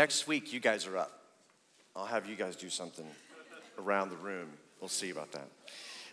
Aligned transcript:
Next 0.00 0.26
week, 0.26 0.54
you 0.54 0.60
guys 0.60 0.86
are 0.86 0.96
up. 0.96 1.12
I'll 1.94 2.06
have 2.06 2.26
you 2.26 2.34
guys 2.34 2.56
do 2.56 2.70
something 2.70 3.04
around 3.78 4.08
the 4.08 4.16
room. 4.16 4.48
We'll 4.80 4.88
see 4.88 5.10
about 5.10 5.30
that. 5.32 5.46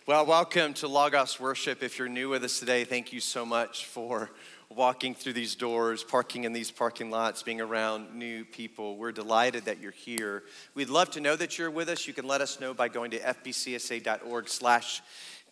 Well, 0.06 0.26
welcome 0.26 0.74
to 0.74 0.88
Logos 0.88 1.40
Worship. 1.40 1.82
If 1.82 1.98
you're 1.98 2.06
new 2.06 2.28
with 2.28 2.44
us 2.44 2.60
today, 2.60 2.84
thank 2.84 3.14
you 3.14 3.20
so 3.20 3.46
much 3.46 3.86
for 3.86 4.30
walking 4.68 5.14
through 5.14 5.32
these 5.32 5.54
doors, 5.54 6.04
parking 6.04 6.44
in 6.44 6.52
these 6.52 6.70
parking 6.70 7.10
lots, 7.10 7.42
being 7.42 7.62
around 7.62 8.14
new 8.14 8.44
people. 8.44 8.98
We're 8.98 9.10
delighted 9.10 9.64
that 9.64 9.80
you're 9.80 9.92
here. 9.92 10.42
We'd 10.74 10.90
love 10.90 11.10
to 11.12 11.22
know 11.22 11.34
that 11.36 11.56
you're 11.56 11.70
with 11.70 11.88
us. 11.88 12.06
You 12.06 12.12
can 12.12 12.26
let 12.26 12.42
us 12.42 12.60
know 12.60 12.74
by 12.74 12.88
going 12.88 13.12
to 13.12 13.18
fbcsa.org 13.18 14.50
slash 14.50 15.00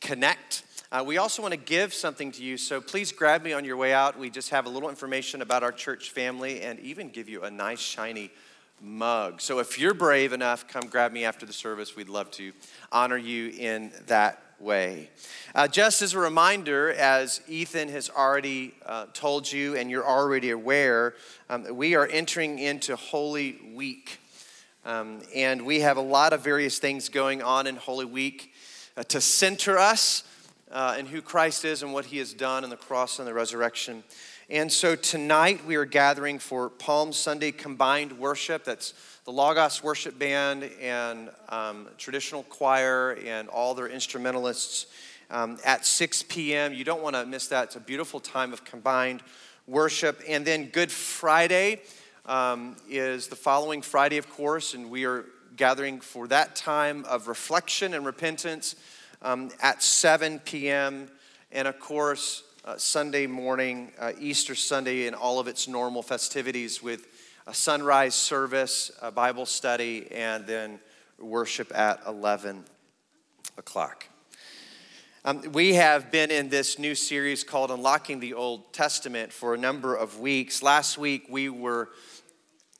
connect. 0.03 0.63
Uh, 0.93 1.03
we 1.05 1.19
also 1.19 1.43
want 1.43 1.53
to 1.53 1.59
give 1.59 1.93
something 1.93 2.31
to 2.31 2.45
you, 2.45 2.57
so 2.57 2.81
please 2.81 3.11
grab 3.11 3.43
me 3.43 3.53
on 3.53 3.65
your 3.65 3.77
way 3.77 3.93
out. 3.93 4.17
We 4.17 4.31
just 4.31 4.51
have 4.51 4.67
a 4.67 4.69
little 4.69 4.89
information 4.89 5.43
about 5.43 5.65
our 5.65 5.73
church 5.73 6.11
family 6.11 6.61
and 6.61 6.79
even 6.79 7.09
give 7.09 7.29
you 7.29 7.43
a 7.43 7.51
nice, 7.51 7.81
shiny 7.81 8.31
mug. 8.81 9.41
So 9.41 9.59
if 9.59 9.81
you're 9.81 9.95
brave 9.95 10.33
enough, 10.33 10.69
come 10.69 10.87
grab 10.87 11.11
me 11.11 11.25
after 11.25 11.45
the 11.45 11.53
service. 11.53 11.97
We'd 11.97 12.09
love 12.09 12.31
to 12.33 12.53
honor 12.93 13.17
you 13.17 13.49
in 13.49 13.91
that 14.07 14.41
way. 14.61 15.11
Uh, 15.57 15.67
just 15.67 16.03
as 16.03 16.15
a 16.15 16.21
reminder, 16.21 16.93
as 16.93 17.41
Ethan 17.49 17.89
has 17.89 18.09
already 18.09 18.73
uh, 18.87 19.07
told 19.13 19.51
you 19.51 19.75
and 19.75 19.91
you're 19.91 20.07
already 20.07 20.51
aware, 20.51 21.15
um, 21.51 21.67
we 21.77 21.97
are 21.97 22.07
entering 22.07 22.61
into 22.61 22.95
Holy 22.95 23.59
Week. 23.75 24.21
Um, 24.85 25.21
and 25.35 25.67
we 25.67 25.81
have 25.81 25.97
a 25.97 26.03
lot 26.03 26.33
of 26.33 26.45
various 26.45 26.79
things 26.79 27.09
going 27.09 27.43
on 27.43 27.67
in 27.67 27.75
Holy 27.75 28.05
Week 28.05 28.53
uh, 28.97 29.03
to 29.03 29.21
center 29.21 29.79
us 29.79 30.23
uh, 30.71 30.97
in 30.99 31.07
who 31.07 31.23
Christ 31.23 31.65
is 31.65 31.83
and 31.83 31.93
what 31.93 32.07
he 32.07 32.19
has 32.19 32.33
done 32.33 32.65
in 32.65 32.71
the 32.71 32.77
cross 32.77 33.19
and 33.19 33.29
the 33.29 33.35
resurrection. 33.35 34.03
And 34.49 34.71
so 34.71 34.95
tonight 34.95 35.65
we 35.65 35.77
are 35.77 35.85
gathering 35.85 36.39
for 36.39 36.71
Palm 36.71 37.13
Sunday 37.13 37.51
combined 37.51 38.19
worship. 38.19 38.65
That's 38.65 38.95
the 39.25 39.33
Logos 39.33 39.83
Worship 39.83 40.19
Band 40.19 40.71
and 40.81 41.31
um, 41.49 41.89
traditional 41.99 42.45
choir 42.45 43.19
and 43.25 43.49
all 43.49 43.75
their 43.75 43.89
instrumentalists 43.89 44.87
um, 45.31 45.59
at 45.65 45.85
6 45.85 46.25
p.m. 46.25 46.73
You 46.73 46.85
don't 46.85 47.03
want 47.03 47.17
to 47.17 47.27
miss 47.27 47.49
that. 47.49 47.65
It's 47.65 47.77
a 47.77 47.81
beautiful 47.81 48.21
time 48.21 48.53
of 48.53 48.65
combined 48.65 49.23
worship. 49.67 50.23
And 50.29 50.45
then 50.45 50.67
Good 50.67 50.93
Friday 50.93 51.81
um, 52.25 52.77
is 52.89 53.27
the 53.27 53.37
following 53.37 53.83
Friday, 53.83 54.17
of 54.17 54.31
course, 54.31 54.75
and 54.75 54.91
we 54.91 55.07
are 55.07 55.25
gathering 55.57 56.01
for 56.01 56.29
that 56.29 56.55
time 56.55 57.05
of 57.07 57.29
reflection 57.29 57.95
and 57.95 58.05
repentance 58.05 58.77
um, 59.23 59.51
at 59.61 59.83
7 59.83 60.41
p.m. 60.41 61.09
And 61.53 61.69
of 61.69 61.79
course, 61.81 62.43
uh, 62.65 62.77
Sunday 62.77 63.27
morning, 63.27 63.93
uh, 63.99 64.13
Easter 64.19 64.55
Sunday, 64.55 65.07
and 65.07 65.15
all 65.15 65.39
of 65.39 65.49
its 65.49 65.69
normal 65.69 66.03
festivities 66.03 66.83
with 66.83 67.07
a 67.47 67.55
sunrise 67.55 68.15
service, 68.15 68.91
a 69.01 69.13
Bible 69.13 69.47
study, 69.47 70.09
and 70.11 70.47
then 70.47 70.81
worship 71.19 71.73
at 71.77 72.01
11 72.07 72.65
o'clock. 73.57 74.07
Um, 75.25 75.43
we 75.53 75.75
have 75.75 76.13
been 76.13 76.31
in 76.31 76.49
this 76.51 76.79
new 76.79 76.95
series 76.95 77.43
called 77.43 77.71
Unlocking 77.71 78.21
the 78.21 78.35
Old 78.35 78.73
Testament 78.73 79.33
for 79.33 79.55
a 79.55 79.59
number 79.59 79.95
of 79.95 80.21
weeks. 80.21 80.63
Last 80.63 80.99
week, 80.99 81.27
we 81.29 81.49
were 81.49 81.89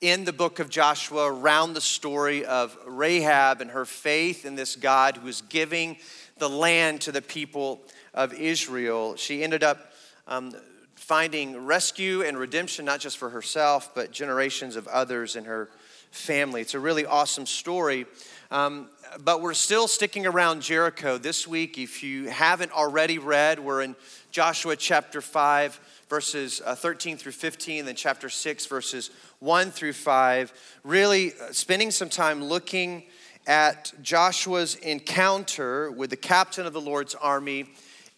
in 0.01 0.25
the 0.25 0.33
book 0.33 0.59
of 0.59 0.69
Joshua 0.69 1.33
around 1.33 1.73
the 1.73 1.81
story 1.81 2.45
of 2.45 2.77
Rahab 2.87 3.61
and 3.61 3.71
her 3.71 3.85
faith 3.85 4.45
in 4.45 4.55
this 4.55 4.77
God 4.77 5.17
who 5.17 5.27
is 5.27 5.41
giving 5.41 5.97
the 6.39 6.49
land 6.49 7.01
to 7.03 7.13
the 7.13 7.23
people 7.23 7.81
of 8.13 8.35
Israel. 8.35 9.17
She 9.17 9.43
ended 9.43 9.63
up 9.63 9.93
um, 10.27 10.53
finding 10.95 11.65
rescue 11.65 12.23
and 12.23 12.39
redemption, 12.39 12.85
not 12.85 13.01
just 13.01 13.17
for 13.17 13.31
herself, 13.31 13.95
but 13.95 14.11
generations 14.11 14.77
of 14.77 14.87
others 14.89 15.37
in 15.37 15.45
her 15.45 15.71
family. 16.11 16.61
It's 16.61 16.75
a 16.75 16.81
really 16.81 17.07
awesome 17.07 17.47
story. 17.47 18.07
Um, 18.51 18.89
but 19.25 19.41
we're 19.41 19.55
still 19.55 19.89
sticking 19.89 20.27
around 20.27 20.63
Jericho 20.63 21.19
this 21.19 21.47
week. 21.47 21.79
If 21.79 22.03
you 22.03 22.29
haven't 22.29 22.73
already 22.73 23.19
read, 23.19 23.59
we're 23.59 23.83
in 23.83 23.97
Joshua 24.31 24.77
chapter 24.77 25.21
5, 25.21 25.81
verses 26.09 26.61
uh, 26.65 26.75
13 26.75 27.17
through 27.17 27.33
15, 27.33 27.87
then 27.87 27.95
chapter 27.95 28.29
6, 28.29 28.67
verses 28.67 29.11
1 29.41 29.71
through 29.71 29.95
5. 29.95 30.53
Really 30.85 31.33
uh, 31.33 31.53
spending 31.53 31.91
some 31.91 32.09
time 32.09 32.45
looking 32.45 33.05
at 33.47 33.93
Joshua's 34.03 34.75
encounter 34.77 35.91
with 35.91 36.11
the 36.11 36.17
captain 36.17 36.67
of 36.67 36.73
the 36.73 36.81
Lord's 36.81 37.15
army 37.15 37.67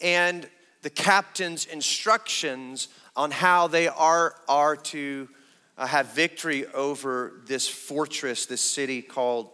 and 0.01 0.49
the 0.83 0.91
captain's 0.91 1.67
instructions 1.67 2.89
on 3.17 3.31
how 3.31 3.67
they 3.67 3.89
are, 3.89 4.35
are 4.49 4.77
to 4.77 5.29
uh, 5.77 5.87
have 5.87 6.15
victory 6.15 6.67
over 6.69 7.33
this 7.47 7.69
fortress, 7.69 8.47
this 8.47 8.61
city 8.61 9.03
called 9.03 9.51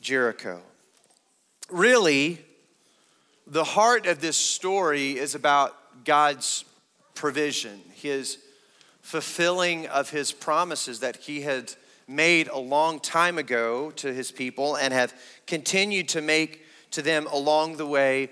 Jericho. 0.00 0.60
Really, 1.70 2.38
the 3.46 3.64
heart 3.64 4.06
of 4.06 4.20
this 4.20 4.36
story 4.36 5.18
is 5.18 5.34
about 5.34 6.04
God's 6.04 6.64
provision, 7.14 7.80
His 7.94 8.38
fulfilling 9.02 9.86
of 9.86 10.10
His 10.10 10.32
promises 10.32 11.00
that 11.00 11.16
He 11.16 11.42
had 11.42 11.72
made 12.06 12.48
a 12.48 12.58
long 12.58 13.00
time 13.00 13.38
ago 13.38 13.90
to 13.92 14.12
his 14.12 14.30
people 14.30 14.76
and 14.76 14.92
have 14.92 15.14
continued 15.46 16.08
to 16.10 16.20
make 16.20 16.62
to 16.90 17.02
them 17.02 17.26
along 17.32 17.76
the 17.76 17.86
way 17.86 18.30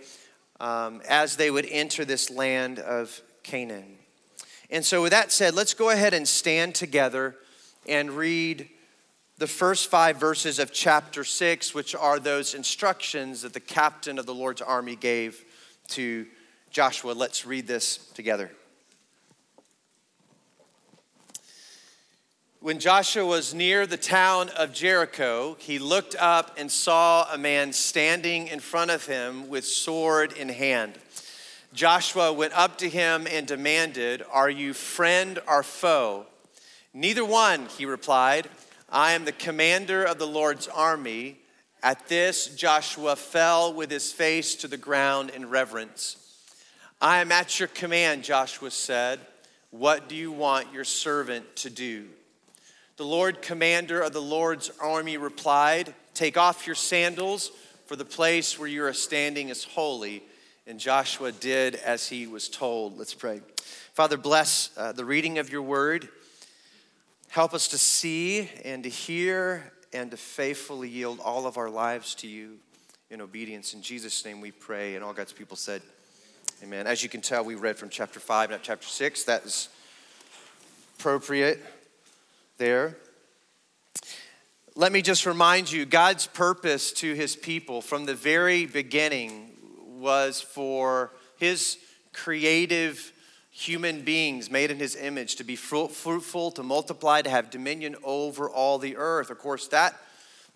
um, 0.61 1.03
as 1.09 1.37
they 1.37 1.51
would 1.51 1.67
enter 1.71 2.05
this 2.05 2.31
land 2.31 2.79
of 2.79 3.21
Canaan. 3.43 3.99
And 4.71 4.85
so, 4.85 5.03
with 5.03 5.13
that 5.13 5.33
said, 5.33 5.55
let's 5.55 5.75
go 5.75 5.91
ahead 5.91 6.15
and 6.15 6.27
stand 6.27 6.75
together 6.75 7.37
and 7.87 8.11
read 8.11 8.69
the 9.39 9.47
first 9.47 9.91
five 9.91 10.19
verses 10.19 10.59
of 10.59 10.73
chapter 10.73 11.25
six, 11.25 11.75
which 11.75 11.95
are 11.95 12.19
those 12.19 12.55
instructions 12.55 13.43
that 13.43 13.53
the 13.53 13.61
captain 13.61 14.19
of 14.19 14.27
the 14.27 14.35
Lord's 14.35 14.63
army 14.63 14.97
gave 14.97 15.45
to 15.89 16.27
Joshua. 16.71 17.13
Let's 17.13 17.45
read 17.45 17.67
this 17.67 17.97
together. 18.15 18.53
When 22.63 22.79
Joshua 22.79 23.27
was 23.27 23.53
near 23.55 23.89
the 23.89 23.97
town 23.97 24.49
of 24.51 24.73
Jericho, 24.73 25.57
he 25.59 25.81
looked 25.81 26.15
up 26.15 26.55
and 26.57 26.71
saw 26.71 27.27
a 27.29 27.37
man 27.37 27.73
standing 27.73 28.47
in 28.47 28.61
front 28.61 28.93
of 28.93 29.05
him 29.05 29.49
with 29.49 29.65
sword 29.65 30.33
in 30.35 30.49
hand. 30.49 30.95
Joshua 31.75 32.33
went 32.33 32.53
up 32.53 32.79
to 32.79 32.89
him 32.89 33.27
and 33.29 33.49
demanded, 33.49 34.23
Are 34.31 34.49
you 34.49 34.75
friend 34.75 35.41
or 35.49 35.65
foe? 35.65 36.27
Neither 36.95 37.25
one, 37.25 37.67
he 37.67 37.85
replied. 37.85 38.49
I 38.89 39.15
am 39.15 39.25
the 39.25 39.33
commander 39.33 40.05
of 40.05 40.21
the 40.21 40.29
Lord's 40.29 40.69
army. 40.69 41.39
At 41.83 42.07
this, 42.07 42.47
Joshua 42.47 43.17
fell 43.17 43.75
with 43.75 43.91
his 43.91 44.13
face 44.13 44.55
to 44.55 44.69
the 44.69 44.77
ground 44.77 45.31
in 45.31 45.51
reverence. 45.51 46.17
I 47.01 47.23
am 47.23 47.33
at 47.33 47.59
your 47.59 47.67
command, 47.67 48.23
Joshua 48.23 48.71
said. 48.71 49.19
What 49.71 50.09
do 50.09 50.15
you 50.15 50.31
want 50.31 50.73
your 50.73 50.85
servant 50.85 51.57
to 51.57 51.69
do? 51.69 52.07
The 53.03 53.09
Lord 53.09 53.43
commander 53.43 54.01
of 54.01 54.13
the 54.13 54.23
Lord's 54.23 54.71
army 54.79 55.17
replied, 55.17 55.93
Take 56.15 56.37
off 56.37 56.69
your 56.69 56.77
sandals, 56.77 57.51
for 57.87 57.97
the 57.97 58.05
place 58.05 58.61
where 58.61 58.69
you 58.69 58.85
are 58.85 58.93
standing 58.93 59.49
is 59.49 59.65
holy. 59.65 60.23
And 60.69 60.79
Joshua 60.79 61.33
did 61.33 61.75
as 61.75 62.09
he 62.09 62.29
was 62.29 62.49
told. 62.49 62.97
Let's 62.97 63.13
pray. 63.13 63.41
Father, 63.93 64.17
bless 64.17 64.71
uh, 64.77 64.93
the 64.93 65.05
reading 65.05 65.41
of 65.41 65.51
your 65.51 65.63
word. 65.63 66.11
Help 67.29 67.55
us 67.55 67.67
to 67.67 67.77
see 67.77 68.49
and 68.65 68.85
to 68.85 68.89
hear 68.89 69.73
and 69.93 70.13
to 70.13 70.17
faithfully 70.17 70.89
yield 70.89 71.19
all 71.25 71.49
of 71.49 71.59
our 71.59 71.71
lives 71.71 72.15
to 72.15 72.29
you 72.29 72.59
in 73.11 73.21
obedience. 73.21 73.75
In 73.75 73.83
Jesus' 73.83 74.25
name 74.25 74.41
we 74.41 74.53
pray. 74.53 74.95
And 74.95 75.03
all 75.03 75.13
God's 75.13 75.33
people 75.33 75.57
said, 75.57 75.83
Amen. 76.63 76.87
As 76.87 77.03
you 77.03 77.09
can 77.09 77.21
tell, 77.21 77.45
we 77.45 77.57
read 77.57 77.77
from 77.77 77.89
chapter 77.89 78.21
5, 78.21 78.51
not 78.51 78.63
chapter 78.63 78.87
6. 78.87 79.25
That 79.25 79.45
is 79.45 79.71
appropriate 81.01 81.61
there. 82.59 82.97
Let 84.75 84.93
me 84.93 85.03
just 85.03 85.27
remind 85.27 85.71
you 85.71 85.85
God's 85.85 86.27
purpose 86.27 86.93
to 86.95 87.15
his 87.15 87.37
people 87.37 87.83
from 87.83 88.07
the 88.07 88.15
very 88.15 88.67
beginning 88.67 89.51
was 89.99 90.41
for 90.41 91.13
his 91.37 91.79
creative 92.13 93.13
human 93.51 94.01
beings 94.01 94.51
made 94.51 94.71
in 94.71 94.79
his 94.79 94.97
image 94.97 95.37
to 95.37 95.45
be 95.45 95.57
fruitful, 95.57 96.51
to 96.53 96.63
multiply, 96.63 97.21
to 97.21 97.29
have 97.29 97.51
dominion 97.51 97.97
over 98.03 98.49
all 98.49 98.79
the 98.79 98.97
earth. 98.97 99.29
Of 99.29 99.39
course, 99.39 99.69
that, 99.69 99.95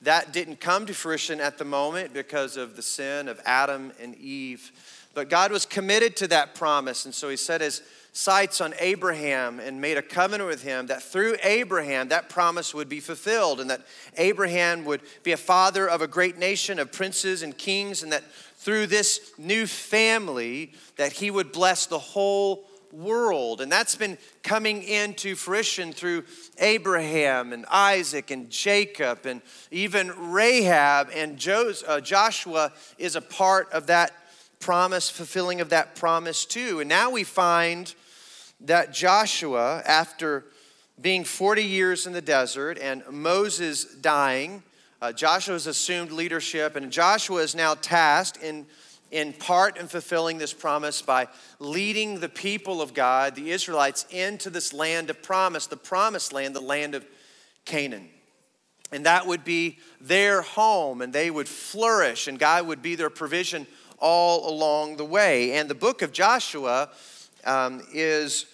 that 0.02 0.32
didn't 0.32 0.60
come 0.60 0.86
to 0.86 0.94
fruition 0.94 1.40
at 1.40 1.58
the 1.58 1.64
moment 1.64 2.14
because 2.14 2.56
of 2.56 2.74
the 2.74 2.82
sin 2.82 3.28
of 3.28 3.40
Adam 3.44 3.92
and 4.00 4.14
Eve. 4.16 4.72
But 5.12 5.28
God 5.28 5.52
was 5.52 5.66
committed 5.66 6.16
to 6.16 6.28
that 6.28 6.54
promise. 6.54 7.04
And 7.04 7.14
so 7.14 7.28
he 7.28 7.36
said 7.36 7.60
his 7.60 7.82
sights 8.16 8.62
on 8.62 8.72
Abraham 8.80 9.60
and 9.60 9.78
made 9.78 9.98
a 9.98 10.02
covenant 10.02 10.48
with 10.48 10.62
him 10.62 10.86
that 10.86 11.02
through 11.02 11.36
Abraham 11.42 12.08
that 12.08 12.30
promise 12.30 12.72
would 12.72 12.88
be 12.88 12.98
fulfilled 12.98 13.60
and 13.60 13.68
that 13.68 13.82
Abraham 14.16 14.86
would 14.86 15.02
be 15.22 15.32
a 15.32 15.36
father 15.36 15.86
of 15.86 16.00
a 16.00 16.08
great 16.08 16.38
nation 16.38 16.78
of 16.78 16.90
princes 16.90 17.42
and 17.42 17.56
kings 17.58 18.02
and 18.02 18.10
that 18.12 18.24
through 18.56 18.86
this 18.86 19.32
new 19.36 19.66
family 19.66 20.72
that 20.96 21.12
he 21.12 21.30
would 21.30 21.52
bless 21.52 21.84
the 21.84 21.98
whole 21.98 22.66
world. 22.90 23.60
And 23.60 23.70
that's 23.70 23.96
been 23.96 24.16
coming 24.42 24.82
into 24.82 25.34
fruition 25.34 25.92
through 25.92 26.24
Abraham 26.56 27.52
and 27.52 27.66
Isaac 27.66 28.30
and 28.30 28.48
Jacob 28.48 29.26
and 29.26 29.42
even 29.70 30.32
Rahab 30.32 31.10
and 31.14 31.34
uh, 31.46 32.00
Joshua 32.00 32.72
is 32.96 33.14
a 33.14 33.20
part 33.20 33.70
of 33.72 33.88
that 33.88 34.12
promise, 34.58 35.10
fulfilling 35.10 35.60
of 35.60 35.68
that 35.68 35.96
promise 35.96 36.46
too. 36.46 36.80
And 36.80 36.88
now 36.88 37.10
we 37.10 37.22
find 37.22 37.94
that 38.60 38.92
Joshua, 38.92 39.82
after 39.86 40.44
being 41.00 41.24
40 41.24 41.62
years 41.62 42.06
in 42.06 42.12
the 42.12 42.22
desert 42.22 42.78
and 42.78 43.02
Moses 43.10 43.84
dying, 43.84 44.62
uh, 45.02 45.12
Joshua 45.12 45.54
has 45.54 45.66
assumed 45.66 46.10
leadership, 46.10 46.74
and 46.74 46.90
Joshua 46.90 47.42
is 47.42 47.54
now 47.54 47.74
tasked 47.74 48.42
in 48.42 48.66
in 49.10 49.32
part 49.32 49.76
in 49.78 49.86
fulfilling 49.86 50.38
this 50.38 50.52
promise 50.52 51.00
by 51.00 51.28
leading 51.58 52.20
the 52.20 52.28
people 52.28 52.82
of 52.82 52.92
God, 52.92 53.34
the 53.34 53.50
Israelites, 53.50 54.04
into 54.10 54.50
this 54.50 54.72
land 54.72 55.10
of 55.10 55.22
promise, 55.22 55.66
the 55.66 55.76
promised 55.76 56.32
land, 56.32 56.56
the 56.56 56.60
land 56.60 56.94
of 56.94 57.06
Canaan. 57.64 58.08
And 58.92 59.06
that 59.06 59.26
would 59.26 59.44
be 59.44 59.78
their 60.00 60.42
home, 60.42 61.02
and 61.02 61.12
they 61.12 61.30
would 61.30 61.48
flourish, 61.48 62.28
and 62.28 62.38
God 62.38 62.66
would 62.66 62.82
be 62.82 62.94
their 62.94 63.10
provision 63.10 63.66
all 63.98 64.48
along 64.50 64.96
the 64.96 65.04
way. 65.04 65.52
And 65.52 65.68
the 65.68 65.74
book 65.74 66.02
of 66.02 66.12
Joshua 66.12 66.90
um, 67.46 67.82
is 67.92 68.46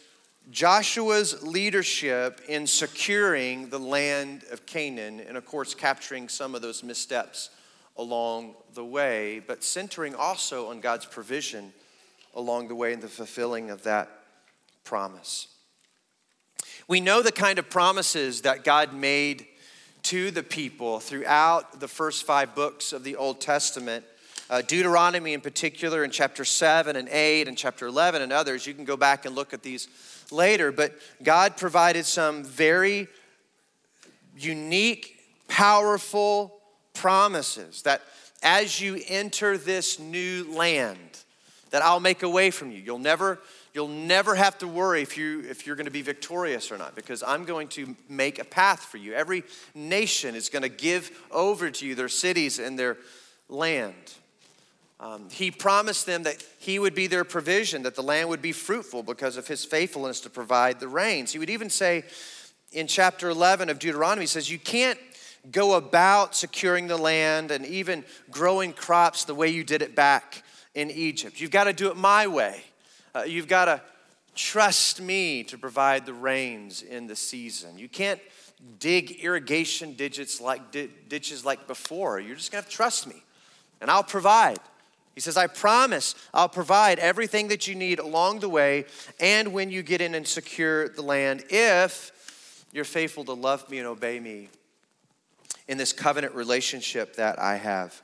Joshua's 0.50 1.42
leadership 1.42 2.40
in 2.48 2.66
securing 2.66 3.70
the 3.70 3.78
land 3.78 4.44
of 4.50 4.66
Canaan, 4.66 5.20
and 5.20 5.36
of 5.36 5.46
course, 5.46 5.74
capturing 5.74 6.28
some 6.28 6.54
of 6.54 6.62
those 6.62 6.82
missteps 6.82 7.50
along 7.96 8.54
the 8.74 8.84
way, 8.84 9.42
but 9.46 9.62
centering 9.64 10.14
also 10.14 10.70
on 10.70 10.80
God's 10.80 11.06
provision 11.06 11.72
along 12.34 12.68
the 12.68 12.74
way 12.74 12.92
in 12.92 13.00
the 13.00 13.08
fulfilling 13.08 13.70
of 13.70 13.82
that 13.82 14.08
promise. 14.84 15.48
We 16.88 17.00
know 17.00 17.22
the 17.22 17.32
kind 17.32 17.58
of 17.58 17.70
promises 17.70 18.42
that 18.42 18.64
God 18.64 18.92
made 18.92 19.46
to 20.04 20.30
the 20.30 20.42
people 20.42 20.98
throughout 20.98 21.78
the 21.80 21.88
first 21.88 22.24
five 22.24 22.54
books 22.54 22.92
of 22.92 23.04
the 23.04 23.16
Old 23.16 23.40
Testament. 23.40 24.04
Uh, 24.52 24.60
Deuteronomy, 24.60 25.32
in 25.32 25.40
particular, 25.40 26.04
in 26.04 26.10
chapter 26.10 26.44
7 26.44 26.94
and 26.94 27.08
8 27.08 27.48
and 27.48 27.56
chapter 27.56 27.86
11 27.86 28.20
and 28.20 28.34
others. 28.34 28.66
You 28.66 28.74
can 28.74 28.84
go 28.84 28.98
back 28.98 29.24
and 29.24 29.34
look 29.34 29.54
at 29.54 29.62
these 29.62 29.88
later, 30.30 30.70
but 30.70 30.92
God 31.22 31.56
provided 31.56 32.04
some 32.04 32.44
very 32.44 33.08
unique, 34.36 35.18
powerful, 35.48 36.52
promises 36.92 37.80
that 37.84 38.02
as 38.42 38.78
you 38.78 39.00
enter 39.08 39.56
this 39.56 39.98
new 39.98 40.46
land, 40.52 40.98
that 41.70 41.80
I'll 41.80 41.98
make 41.98 42.22
a 42.22 42.28
way 42.28 42.50
from 42.50 42.70
you. 42.70 42.76
You'll 42.76 42.98
never, 42.98 43.38
you'll 43.72 43.88
never 43.88 44.34
have 44.34 44.58
to 44.58 44.68
worry 44.68 45.00
if, 45.00 45.16
you, 45.16 45.40
if 45.48 45.66
you're 45.66 45.76
going 45.76 45.86
to 45.86 45.90
be 45.90 46.02
victorious 46.02 46.70
or 46.70 46.76
not, 46.76 46.94
because 46.94 47.22
I'm 47.26 47.46
going 47.46 47.68
to 47.68 47.96
make 48.06 48.38
a 48.38 48.44
path 48.44 48.80
for 48.80 48.98
you. 48.98 49.14
Every 49.14 49.44
nation 49.74 50.34
is 50.34 50.50
going 50.50 50.62
to 50.62 50.68
give 50.68 51.10
over 51.30 51.70
to 51.70 51.86
you 51.86 51.94
their 51.94 52.10
cities 52.10 52.58
and 52.58 52.78
their 52.78 52.98
land. 53.48 54.12
Um, 55.02 55.28
he 55.30 55.50
promised 55.50 56.06
them 56.06 56.22
that 56.22 56.44
he 56.60 56.78
would 56.78 56.94
be 56.94 57.08
their 57.08 57.24
provision, 57.24 57.82
that 57.82 57.96
the 57.96 58.04
land 58.04 58.28
would 58.28 58.40
be 58.40 58.52
fruitful 58.52 59.02
because 59.02 59.36
of 59.36 59.48
his 59.48 59.64
faithfulness 59.64 60.20
to 60.20 60.30
provide 60.30 60.78
the 60.78 60.86
rains. 60.86 61.32
He 61.32 61.40
would 61.40 61.50
even 61.50 61.70
say 61.70 62.04
in 62.70 62.86
chapter 62.86 63.28
11 63.28 63.68
of 63.68 63.80
Deuteronomy, 63.80 64.22
he 64.22 64.26
says, 64.28 64.48
You 64.48 64.60
can't 64.60 65.00
go 65.50 65.74
about 65.74 66.36
securing 66.36 66.86
the 66.86 66.96
land 66.96 67.50
and 67.50 67.66
even 67.66 68.04
growing 68.30 68.72
crops 68.72 69.24
the 69.24 69.34
way 69.34 69.48
you 69.48 69.64
did 69.64 69.82
it 69.82 69.96
back 69.96 70.44
in 70.76 70.88
Egypt. 70.88 71.40
You've 71.40 71.50
got 71.50 71.64
to 71.64 71.72
do 71.72 71.90
it 71.90 71.96
my 71.96 72.28
way. 72.28 72.62
Uh, 73.12 73.24
you've 73.24 73.48
got 73.48 73.64
to 73.64 73.82
trust 74.36 75.00
me 75.00 75.42
to 75.44 75.58
provide 75.58 76.06
the 76.06 76.14
rains 76.14 76.80
in 76.80 77.08
the 77.08 77.16
season. 77.16 77.76
You 77.76 77.88
can't 77.88 78.20
dig 78.78 79.10
irrigation 79.20 79.94
ditches 79.94 80.40
like, 80.40 80.70
ditches 80.70 81.44
like 81.44 81.66
before. 81.66 82.20
You're 82.20 82.36
just 82.36 82.52
going 82.52 82.62
to 82.62 82.66
have 82.66 82.70
to 82.70 82.76
trust 82.76 83.08
me, 83.08 83.20
and 83.80 83.90
I'll 83.90 84.04
provide. 84.04 84.60
He 85.14 85.20
says, 85.20 85.36
I 85.36 85.46
promise 85.46 86.14
I'll 86.32 86.48
provide 86.48 86.98
everything 86.98 87.48
that 87.48 87.68
you 87.68 87.74
need 87.74 87.98
along 87.98 88.40
the 88.40 88.48
way 88.48 88.86
and 89.20 89.52
when 89.52 89.70
you 89.70 89.82
get 89.82 90.00
in 90.00 90.14
and 90.14 90.26
secure 90.26 90.88
the 90.88 91.02
land 91.02 91.44
if 91.50 92.12
you're 92.72 92.84
faithful 92.84 93.24
to 93.26 93.34
love 93.34 93.68
me 93.70 93.78
and 93.78 93.86
obey 93.86 94.18
me 94.18 94.48
in 95.68 95.76
this 95.78 95.92
covenant 95.92 96.34
relationship 96.34 97.16
that 97.16 97.38
I 97.38 97.56
have 97.56 98.00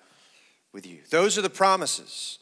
with 0.73 0.87
you. 0.87 0.99
Those 1.11 1.39
are 1.39 1.43
the 1.43 1.51
promises. 1.51 2.39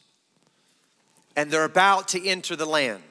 And 1.35 1.49
they're 1.49 1.63
about 1.63 2.09
to 2.09 2.27
enter 2.27 2.55
the 2.55 2.65
land. 2.65 3.03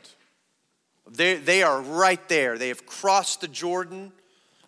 They, 1.10 1.36
they 1.36 1.62
are 1.62 1.80
right 1.80 2.28
there. 2.28 2.58
They 2.58 2.68
have 2.68 2.84
crossed 2.84 3.40
the 3.40 3.48
Jordan, 3.48 4.12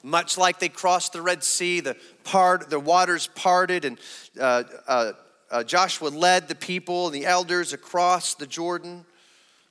much 0.02 0.38
like 0.38 0.58
they 0.58 0.68
crossed 0.68 1.12
the 1.12 1.22
Red 1.22 1.42
Sea. 1.42 1.80
The, 1.80 1.96
part, 2.24 2.70
the 2.70 2.78
waters 2.78 3.26
parted, 3.34 3.84
and 3.84 3.98
uh, 4.40 4.62
uh, 4.86 5.12
uh, 5.50 5.64
Joshua 5.64 6.08
led 6.08 6.48
the 6.48 6.54
people 6.54 7.06
and 7.06 7.14
the 7.14 7.26
elders 7.26 7.72
across 7.72 8.34
the 8.34 8.46
Jordan 8.46 9.04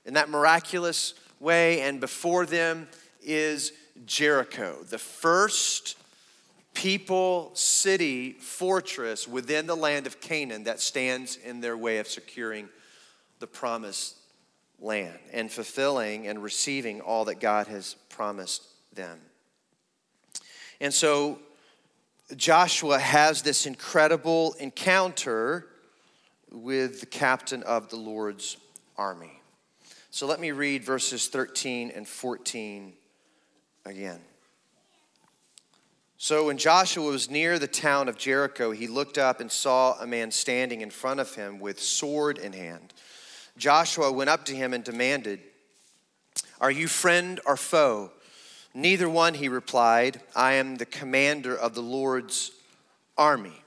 in 0.06 0.16
that 0.16 0.30
miraculous 0.30 1.14
way. 1.40 1.82
And 1.82 2.00
before 2.00 2.46
them 2.46 2.88
is 3.22 3.74
Jericho, 4.06 4.78
the 4.90 4.98
first 4.98 5.98
people, 6.74 7.52
city, 7.54 8.34
fortress 8.34 9.28
within 9.28 9.66
the 9.66 9.76
land 9.76 10.06
of 10.08 10.22
Canaan 10.22 10.64
that 10.66 10.80
stands 10.80 11.36
in 11.36 11.60
their 11.60 11.78
way 11.78 11.98
of 11.98 12.08
securing 12.08 12.70
the 13.40 13.48
promised 13.48 14.16
land 14.80 15.18
and 15.34 15.52
fulfilling 15.52 16.28
and 16.28 16.42
receiving 16.42 17.02
all 17.02 17.26
that 17.26 17.40
God 17.40 17.68
has 17.68 17.96
promised 18.10 18.64
them. 18.94 19.20
And 20.80 20.94
so 20.94 21.40
Joshua 22.36 23.00
has 23.00 23.42
this 23.42 23.66
incredible 23.66 24.54
encounter 24.60 25.68
with 26.52 27.00
the 27.00 27.06
captain 27.06 27.64
of 27.64 27.90
the 27.90 27.96
Lord's 27.96 28.58
army. 28.98 29.42
So 30.12 30.28
let 30.28 30.40
me 30.40 30.52
read 30.52 30.84
verses 30.84 31.28
13 31.28 31.92
and 31.96 32.08
14 32.08 32.94
again. 33.86 34.20
So 36.18 36.48
when 36.48 36.58
Joshua 36.58 37.06
was 37.10 37.30
near 37.30 37.60
the 37.60 37.68
town 37.68 38.10
of 38.10 38.18
Jericho, 38.18 38.72
he 38.72 38.88
looked 38.88 39.18
up 39.18 39.40
and 39.40 39.52
saw 39.52 39.94
a 40.00 40.08
man 40.08 40.32
standing 40.32 40.82
in 40.82 40.90
front 40.90 41.20
of 41.20 41.36
him 41.36 41.60
with 41.60 41.80
sword 41.80 42.40
in 42.40 42.54
hand. 42.54 42.94
Joshua 43.58 44.12
went 44.12 44.30
up 44.30 44.44
to 44.46 44.56
him 44.56 44.74
and 44.74 44.84
demanded, 44.84 45.40
Are 46.60 46.72
you 46.72 46.88
friend 46.88 47.40
or 47.46 47.56
foe? 47.56 48.12
Neither 48.78 49.10
one, 49.10 49.34
he 49.34 49.50
replied. 49.50 50.22
I 50.36 50.54
am 50.54 50.76
the 50.76 50.86
commander 50.86 51.58
of 51.58 51.74
the 51.74 51.82
Lord's 51.82 52.52
army. 53.18 53.64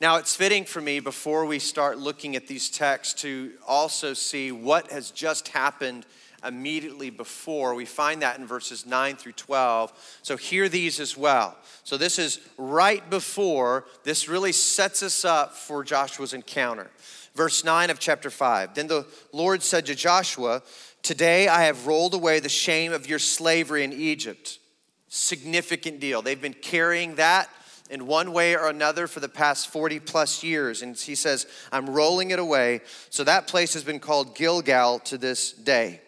Now, 0.00 0.18
it's 0.18 0.36
fitting 0.36 0.64
for 0.64 0.80
me 0.80 1.00
before 1.00 1.46
we 1.46 1.58
start 1.58 1.98
looking 1.98 2.36
at 2.36 2.46
these 2.46 2.70
texts 2.70 3.22
to 3.22 3.54
also 3.66 4.14
see 4.14 4.52
what 4.52 4.92
has 4.92 5.10
just 5.10 5.48
happened 5.48 6.06
immediately 6.46 7.10
before. 7.10 7.74
We 7.74 7.86
find 7.86 8.22
that 8.22 8.38
in 8.38 8.46
verses 8.46 8.86
9 8.86 9.16
through 9.16 9.32
12. 9.32 10.20
So 10.22 10.36
hear 10.36 10.68
these 10.68 11.00
as 11.00 11.16
well. 11.16 11.56
So 11.82 11.96
this 11.96 12.16
is 12.16 12.38
right 12.56 13.10
before, 13.10 13.86
this 14.04 14.28
really 14.28 14.52
sets 14.52 15.02
us 15.02 15.24
up 15.24 15.54
for 15.54 15.82
Joshua's 15.82 16.34
encounter. 16.34 16.92
Verse 17.34 17.64
9 17.64 17.90
of 17.90 17.98
chapter 17.98 18.30
5. 18.30 18.74
Then 18.74 18.86
the 18.86 19.06
Lord 19.32 19.64
said 19.64 19.86
to 19.86 19.96
Joshua, 19.96 20.62
Today 21.06 21.46
I 21.46 21.66
have 21.66 21.86
rolled 21.86 22.14
away 22.14 22.40
the 22.40 22.48
shame 22.48 22.92
of 22.92 23.08
your 23.08 23.20
slavery 23.20 23.84
in 23.84 23.92
Egypt. 23.92 24.58
Significant 25.06 26.00
deal. 26.00 26.20
They've 26.20 26.42
been 26.42 26.52
carrying 26.52 27.14
that 27.14 27.48
in 27.88 28.08
one 28.08 28.32
way 28.32 28.56
or 28.56 28.66
another 28.66 29.06
for 29.06 29.20
the 29.20 29.28
past 29.28 29.68
40 29.68 30.00
plus 30.00 30.42
years. 30.42 30.82
And 30.82 30.96
he 30.96 31.14
says, 31.14 31.46
I'm 31.70 31.88
rolling 31.88 32.32
it 32.32 32.40
away. 32.40 32.80
So 33.08 33.22
that 33.22 33.46
place 33.46 33.72
has 33.74 33.84
been 33.84 34.00
called 34.00 34.34
Gilgal 34.34 34.98
to 35.04 35.16
this 35.16 35.52
day. 35.52 36.00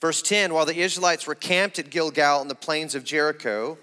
Verse 0.00 0.22
10 0.22 0.54
While 0.54 0.64
the 0.64 0.80
Israelites 0.80 1.26
were 1.26 1.34
camped 1.34 1.78
at 1.78 1.90
Gilgal 1.90 2.40
in 2.40 2.48
the 2.48 2.54
plains 2.54 2.94
of 2.94 3.04
Jericho, 3.04 3.76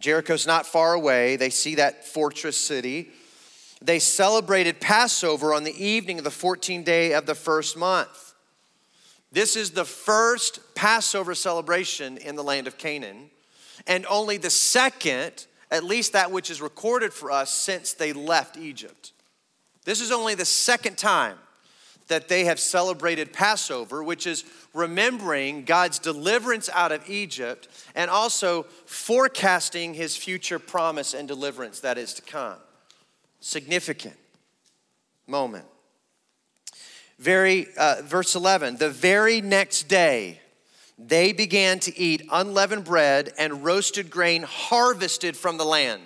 Jericho's 0.00 0.46
not 0.46 0.64
far 0.64 0.94
away, 0.94 1.36
they 1.36 1.50
see 1.50 1.74
that 1.74 2.06
fortress 2.06 2.56
city. 2.56 3.10
They 3.82 3.98
celebrated 3.98 4.80
Passover 4.80 5.52
on 5.52 5.64
the 5.64 5.76
evening 5.76 6.16
of 6.16 6.24
the 6.24 6.30
14th 6.30 6.86
day 6.86 7.12
of 7.12 7.26
the 7.26 7.34
first 7.34 7.76
month. 7.76 8.27
This 9.30 9.56
is 9.56 9.70
the 9.72 9.84
first 9.84 10.60
Passover 10.74 11.34
celebration 11.34 12.16
in 12.16 12.34
the 12.34 12.42
land 12.42 12.66
of 12.66 12.78
Canaan, 12.78 13.30
and 13.86 14.06
only 14.06 14.36
the 14.38 14.50
second, 14.50 15.46
at 15.70 15.84
least 15.84 16.14
that 16.14 16.30
which 16.30 16.50
is 16.50 16.62
recorded 16.62 17.12
for 17.12 17.30
us, 17.30 17.50
since 17.50 17.92
they 17.92 18.12
left 18.12 18.56
Egypt. 18.56 19.12
This 19.84 20.00
is 20.00 20.10
only 20.10 20.34
the 20.34 20.44
second 20.44 20.98
time 20.98 21.38
that 22.08 22.28
they 22.28 22.44
have 22.44 22.58
celebrated 22.58 23.32
Passover, 23.32 24.02
which 24.02 24.26
is 24.26 24.44
remembering 24.74 25.64
God's 25.64 25.98
deliverance 25.98 26.68
out 26.72 26.90
of 26.90 27.08
Egypt 27.08 27.68
and 27.94 28.10
also 28.10 28.64
forecasting 28.86 29.94
his 29.94 30.16
future 30.16 30.58
promise 30.58 31.14
and 31.14 31.28
deliverance 31.28 31.80
that 31.80 31.98
is 31.98 32.14
to 32.14 32.22
come. 32.22 32.56
Significant 33.40 34.16
moment. 35.26 35.66
Very, 37.18 37.66
uh, 37.76 38.02
verse 38.02 38.34
11, 38.36 38.76
the 38.76 38.90
very 38.90 39.40
next 39.40 39.88
day, 39.88 40.40
they 40.98 41.32
began 41.32 41.78
to 41.80 41.98
eat 41.98 42.22
unleavened 42.30 42.84
bread 42.84 43.32
and 43.38 43.64
roasted 43.64 44.10
grain 44.10 44.42
harvested 44.42 45.36
from 45.36 45.56
the 45.56 45.64
land. 45.64 46.02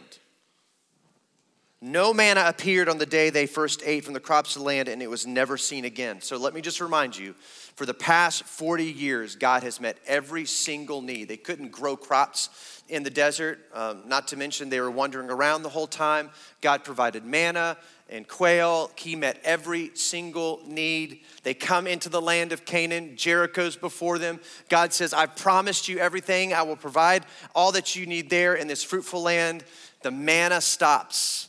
No 1.84 2.14
manna 2.14 2.44
appeared 2.46 2.88
on 2.88 2.98
the 2.98 3.06
day 3.06 3.30
they 3.30 3.46
first 3.46 3.82
ate 3.84 4.04
from 4.04 4.14
the 4.14 4.20
crops 4.20 4.54
of 4.54 4.60
the 4.60 4.66
land, 4.66 4.86
and 4.86 5.02
it 5.02 5.10
was 5.10 5.26
never 5.26 5.56
seen 5.56 5.84
again. 5.84 6.20
So 6.20 6.36
let 6.36 6.54
me 6.54 6.60
just 6.60 6.80
remind 6.80 7.18
you 7.18 7.34
for 7.74 7.86
the 7.86 7.94
past 7.94 8.44
40 8.44 8.84
years, 8.84 9.34
God 9.34 9.64
has 9.64 9.80
met 9.80 9.98
every 10.06 10.44
single 10.44 11.02
need. 11.02 11.26
They 11.26 11.36
couldn't 11.36 11.72
grow 11.72 11.96
crops 11.96 12.82
in 12.88 13.02
the 13.02 13.10
desert, 13.10 13.58
um, 13.74 14.02
not 14.06 14.28
to 14.28 14.36
mention 14.36 14.68
they 14.68 14.80
were 14.80 14.92
wandering 14.92 15.28
around 15.28 15.64
the 15.64 15.70
whole 15.70 15.88
time. 15.88 16.30
God 16.60 16.84
provided 16.84 17.24
manna 17.24 17.76
and 18.12 18.28
quail. 18.28 18.90
He 18.96 19.16
met 19.16 19.40
every 19.42 19.90
single 19.94 20.60
need. 20.66 21.22
They 21.42 21.54
come 21.54 21.86
into 21.86 22.08
the 22.08 22.20
land 22.20 22.52
of 22.52 22.64
Canaan. 22.64 23.16
Jericho's 23.16 23.74
before 23.74 24.18
them. 24.18 24.38
God 24.68 24.92
says, 24.92 25.12
I've 25.14 25.34
promised 25.34 25.88
you 25.88 25.98
everything. 25.98 26.52
I 26.52 26.62
will 26.62 26.76
provide 26.76 27.24
all 27.54 27.72
that 27.72 27.96
you 27.96 28.06
need 28.06 28.30
there 28.30 28.54
in 28.54 28.68
this 28.68 28.84
fruitful 28.84 29.22
land. 29.22 29.64
The 30.02 30.10
manna 30.10 30.60
stops, 30.60 31.48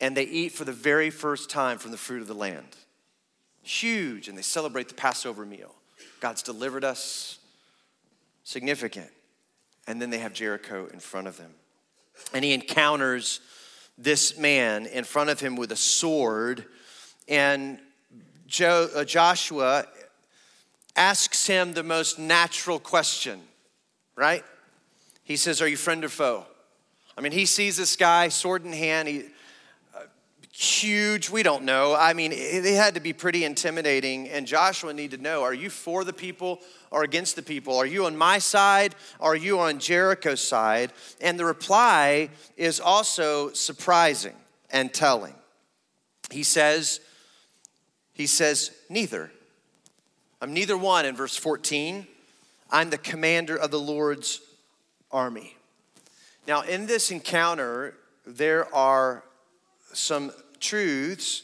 and 0.00 0.16
they 0.16 0.24
eat 0.24 0.52
for 0.52 0.64
the 0.64 0.72
very 0.72 1.10
first 1.10 1.48
time 1.48 1.78
from 1.78 1.90
the 1.90 1.96
fruit 1.96 2.20
of 2.20 2.28
the 2.28 2.34
land. 2.34 2.76
Huge, 3.62 4.28
and 4.28 4.36
they 4.36 4.42
celebrate 4.42 4.88
the 4.88 4.94
Passover 4.94 5.46
meal. 5.46 5.74
God's 6.20 6.42
delivered 6.42 6.84
us. 6.84 7.38
Significant. 8.44 9.10
And 9.86 10.02
then 10.02 10.10
they 10.10 10.18
have 10.18 10.32
Jericho 10.32 10.86
in 10.92 11.00
front 11.00 11.26
of 11.28 11.36
them. 11.36 11.52
And 12.34 12.44
he 12.44 12.52
encounters 12.52 13.40
this 13.98 14.38
man 14.38 14.86
in 14.86 15.04
front 15.04 15.28
of 15.28 15.40
him 15.40 15.56
with 15.56 15.72
a 15.72 15.76
sword. 15.76 16.64
And 17.26 17.78
jo- 18.46 18.88
uh, 18.94 19.04
Joshua 19.04 19.84
asks 20.96 21.46
him 21.46 21.74
the 21.74 21.82
most 21.82 22.18
natural 22.18 22.78
question, 22.78 23.40
right? 24.16 24.44
He 25.24 25.36
says, 25.36 25.60
Are 25.60 25.68
you 25.68 25.76
friend 25.76 26.04
or 26.04 26.08
foe? 26.08 26.46
I 27.16 27.20
mean, 27.20 27.32
he 27.32 27.46
sees 27.46 27.76
this 27.76 27.96
guy, 27.96 28.28
sword 28.28 28.64
in 28.64 28.72
hand. 28.72 29.08
He, 29.08 29.24
huge. 30.58 31.30
We 31.30 31.44
don't 31.44 31.62
know. 31.62 31.94
I 31.94 32.14
mean, 32.14 32.30
they 32.30 32.72
had 32.72 32.94
to 32.94 33.00
be 33.00 33.12
pretty 33.12 33.44
intimidating. 33.44 34.28
And 34.28 34.44
Joshua 34.44 34.92
needed 34.92 35.18
to 35.18 35.22
know 35.22 35.44
are 35.44 35.54
you 35.54 35.70
for 35.70 36.02
the 36.02 36.12
people 36.12 36.58
or 36.90 37.04
against 37.04 37.36
the 37.36 37.42
people? 37.42 37.76
Are 37.76 37.86
you 37.86 38.06
on 38.06 38.16
my 38.16 38.38
side? 38.38 38.96
Are 39.20 39.36
you 39.36 39.60
on 39.60 39.78
Jericho's 39.78 40.40
side? 40.40 40.92
And 41.20 41.38
the 41.38 41.44
reply 41.44 42.30
is 42.56 42.80
also 42.80 43.52
surprising 43.52 44.34
and 44.68 44.92
telling. 44.92 45.34
He 46.32 46.42
says, 46.42 47.00
he 48.12 48.26
says, 48.26 48.72
neither. 48.88 49.30
I'm 50.42 50.52
neither 50.52 50.76
one 50.76 51.06
in 51.06 51.14
verse 51.14 51.36
14. 51.36 52.04
I'm 52.68 52.90
the 52.90 52.98
commander 52.98 53.56
of 53.56 53.70
the 53.70 53.78
Lord's 53.78 54.40
army. 55.12 55.56
Now, 56.48 56.62
in 56.62 56.86
this 56.86 57.12
encounter, 57.12 57.94
there 58.26 58.74
are 58.74 59.22
some 59.92 60.32
truths 60.60 61.42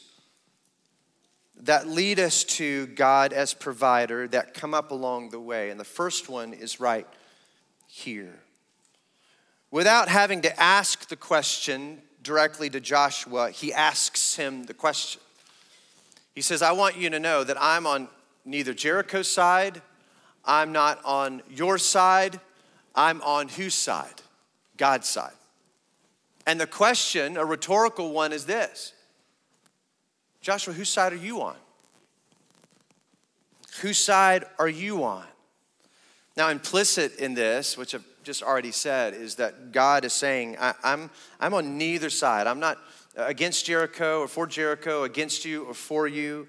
that 1.62 1.88
lead 1.88 2.18
us 2.18 2.44
to 2.44 2.86
God 2.88 3.32
as 3.32 3.54
provider 3.54 4.28
that 4.28 4.54
come 4.54 4.74
up 4.74 4.90
along 4.90 5.30
the 5.30 5.40
way. 5.40 5.70
And 5.70 5.80
the 5.80 5.84
first 5.84 6.28
one 6.28 6.52
is 6.52 6.80
right 6.80 7.06
here. 7.86 8.40
Without 9.70 10.08
having 10.08 10.42
to 10.42 10.60
ask 10.60 11.08
the 11.08 11.16
question 11.16 12.00
directly 12.22 12.70
to 12.70 12.80
Joshua, 12.80 13.50
he 13.50 13.72
asks 13.72 14.36
him 14.36 14.64
the 14.64 14.74
question. 14.74 15.20
He 16.34 16.40
says, 16.40 16.62
I 16.62 16.72
want 16.72 16.96
you 16.96 17.10
to 17.10 17.20
know 17.20 17.44
that 17.44 17.56
I'm 17.60 17.86
on 17.86 18.08
neither 18.44 18.74
Jericho's 18.74 19.30
side, 19.30 19.80
I'm 20.44 20.72
not 20.72 21.00
on 21.04 21.42
your 21.48 21.78
side, 21.78 22.40
I'm 22.94 23.22
on 23.22 23.48
whose 23.48 23.74
side? 23.74 24.22
God's 24.76 25.08
side. 25.08 25.32
And 26.46 26.60
the 26.60 26.66
question, 26.66 27.36
a 27.36 27.44
rhetorical 27.44 28.12
one, 28.12 28.32
is 28.32 28.46
this 28.46 28.93
Joshua, 30.44 30.74
whose 30.74 30.90
side 30.90 31.14
are 31.14 31.16
you 31.16 31.40
on? 31.40 31.56
Whose 33.80 33.96
side 33.96 34.44
are 34.58 34.68
you 34.68 35.02
on? 35.02 35.24
Now, 36.36 36.50
implicit 36.50 37.16
in 37.16 37.32
this, 37.32 37.78
which 37.78 37.94
I've 37.94 38.04
just 38.22 38.42
already 38.42 38.70
said, 38.70 39.14
is 39.14 39.36
that 39.36 39.72
God 39.72 40.04
is 40.04 40.12
saying, 40.12 40.58
I, 40.60 40.68
am 40.68 40.74
I'm, 40.84 41.10
I'm 41.40 41.54
on 41.54 41.78
neither 41.78 42.10
side. 42.10 42.46
I'm 42.46 42.60
not 42.60 42.76
against 43.16 43.64
Jericho 43.64 44.20
or 44.20 44.28
for 44.28 44.46
Jericho, 44.46 45.04
against 45.04 45.46
you 45.46 45.64
or 45.64 45.72
for 45.72 46.06
you. 46.06 46.46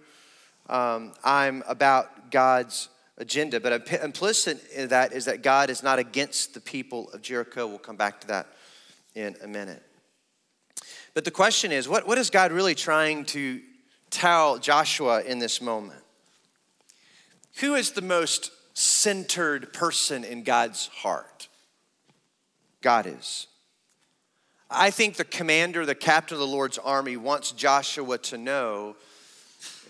Um, 0.68 1.14
I'm 1.24 1.64
about 1.66 2.32
God's 2.32 2.90
agenda. 3.18 3.62
But 3.62 3.90
implicit 4.04 4.72
in 4.72 4.90
that 4.90 5.14
is 5.14 5.24
that 5.24 5.42
God 5.42 5.70
is 5.70 5.84
not 5.84 6.00
against 6.00 6.54
the 6.54 6.60
people 6.60 7.10
of 7.12 7.22
Jericho. 7.22 7.66
We'll 7.66 7.78
come 7.78 7.96
back 7.96 8.20
to 8.22 8.28
that 8.28 8.48
in 9.14 9.38
a 9.42 9.48
minute. 9.48 9.82
But 11.14 11.24
the 11.24 11.32
question 11.32 11.72
is 11.72 11.88
what, 11.88 12.06
what 12.06 12.18
is 12.18 12.30
God 12.30 12.52
really 12.52 12.76
trying 12.76 13.24
to 13.28 13.62
tell 14.16 14.58
Joshua 14.58 15.22
in 15.24 15.40
this 15.40 15.62
moment? 15.62 16.02
Who 17.60 17.76
is 17.76 17.92
the 17.92 18.02
most 18.02 18.52
centered 18.74 19.74
person 19.74 20.24
in 20.24 20.44
God's 20.44 20.88
heart? 20.88 21.50
God 22.82 23.08
is. 23.08 23.48
I 24.70 24.90
think 24.90 25.16
the 25.16 25.26
commander, 25.26 25.86
the 25.86 25.96
captain 25.96 26.36
of 26.36 26.40
the 26.40 26.48
Lord's 26.48 26.78
army, 26.78 27.18
wants 27.18 27.52
Joshua 27.52 28.18
to 28.20 28.38
know 28.38 28.96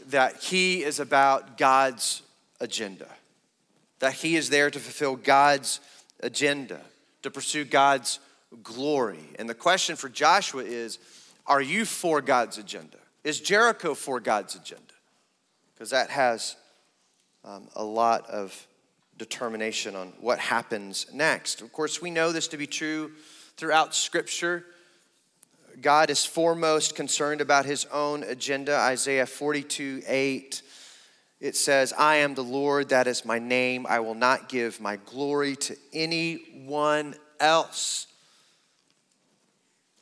that 0.08 0.38
he 0.44 0.84
is 0.84 1.00
about 1.00 1.58
God's 1.58 2.22
agenda, 2.60 3.08
that 4.00 4.14
he 4.14 4.36
is 4.36 4.50
there 4.50 4.70
to 4.70 4.80
fulfill 4.80 5.16
God's 5.16 5.80
agenda, 6.22 6.82
to 7.22 7.32
pursue 7.32 7.64
God's 7.64 8.20
glory. 8.64 9.24
And 9.38 9.48
the 9.48 9.56
question 9.56 9.96
for 9.96 10.10
Joshua 10.10 10.64
is 10.64 11.00
Are 11.46 11.62
you 11.62 11.86
for 11.86 12.22
God's 12.22 12.58
agenda? 12.58 12.98
Is 13.26 13.42
Jericho 13.42 13.96
for 13.96 14.20
God's 14.20 14.56
agenda? 14.56 14.84
Because 15.74 15.90
that 15.90 16.12
has 16.12 16.56
um, 17.44 17.68
a 17.76 17.84
lot 17.84 18.30
of 18.30 18.68
determination 19.18 19.96
on 19.96 20.14
what 20.22 20.38
happens 20.38 21.08
next. 21.12 21.62
Of 21.62 21.74
course, 21.74 22.04
we 22.04 22.12
know 22.12 22.32
this 22.32 22.48
to 22.50 22.58
be 22.58 22.68
true 22.68 23.12
throughout 23.58 23.96
Scripture. 23.96 24.64
God 25.82 26.12
is 26.12 26.24
foremost 26.24 26.96
concerned 26.96 27.42
about 27.42 27.66
his 27.66 27.86
own 27.86 28.22
agenda. 28.22 28.78
Isaiah 28.78 29.26
42 29.26 30.04
8, 30.06 30.62
it 31.40 31.56
says, 31.56 31.94
I 31.98 32.18
am 32.18 32.36
the 32.36 32.44
Lord, 32.44 32.90
that 32.90 33.08
is 33.08 33.26
my 33.26 33.40
name. 33.40 33.88
I 33.90 34.02
will 34.02 34.14
not 34.14 34.50
give 34.50 34.80
my 34.80 34.98
glory 34.98 35.56
to 35.56 35.76
anyone 35.94 37.16
else. 37.40 38.06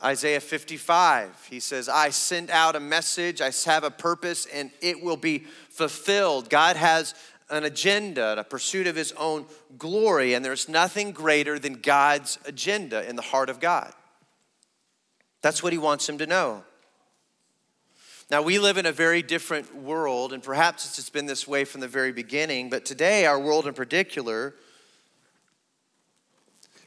Isaiah 0.04 0.42
55, 0.42 1.48
he 1.50 1.60
says, 1.62 1.88
I 1.88 2.10
sent 2.10 2.50
out 2.50 2.76
a 2.76 2.80
message, 2.80 3.40
I 3.40 3.52
have 3.66 3.86
a 3.86 3.92
purpose, 3.92 4.46
and 4.46 4.70
it 4.82 5.02
will 5.02 5.16
be 5.16 5.46
fulfilled. 5.70 6.50
God 6.50 6.76
has 6.76 7.16
an 7.50 7.64
agenda, 7.64 8.36
a 8.38 8.44
pursuit 8.44 8.88
of 8.88 8.96
his 8.96 9.14
own 9.14 9.46
glory, 9.78 10.34
and 10.34 10.44
there's 10.44 10.68
nothing 10.68 11.12
greater 11.12 11.58
than 11.58 11.76
God's 11.76 12.38
agenda 12.46 13.08
in 13.08 13.16
the 13.16 13.22
heart 13.22 13.50
of 13.50 13.62
God. 13.62 13.94
That's 15.42 15.64
what 15.64 15.72
he 15.72 15.80
wants 15.80 16.10
him 16.10 16.18
to 16.18 16.28
know. 16.28 16.64
Now, 18.30 18.42
we 18.42 18.60
live 18.60 18.78
in 18.78 18.86
a 18.86 18.92
very 18.92 19.22
different 19.22 19.76
world, 19.76 20.34
and 20.34 20.42
perhaps 20.42 20.98
it's 20.98 21.10
been 21.10 21.28
this 21.28 21.48
way 21.48 21.64
from 21.66 21.82
the 21.82 21.88
very 21.88 22.12
beginning, 22.12 22.70
but 22.70 22.84
today, 22.84 23.26
our 23.26 23.40
world 23.40 23.68
in 23.68 23.74
particular, 23.74 24.56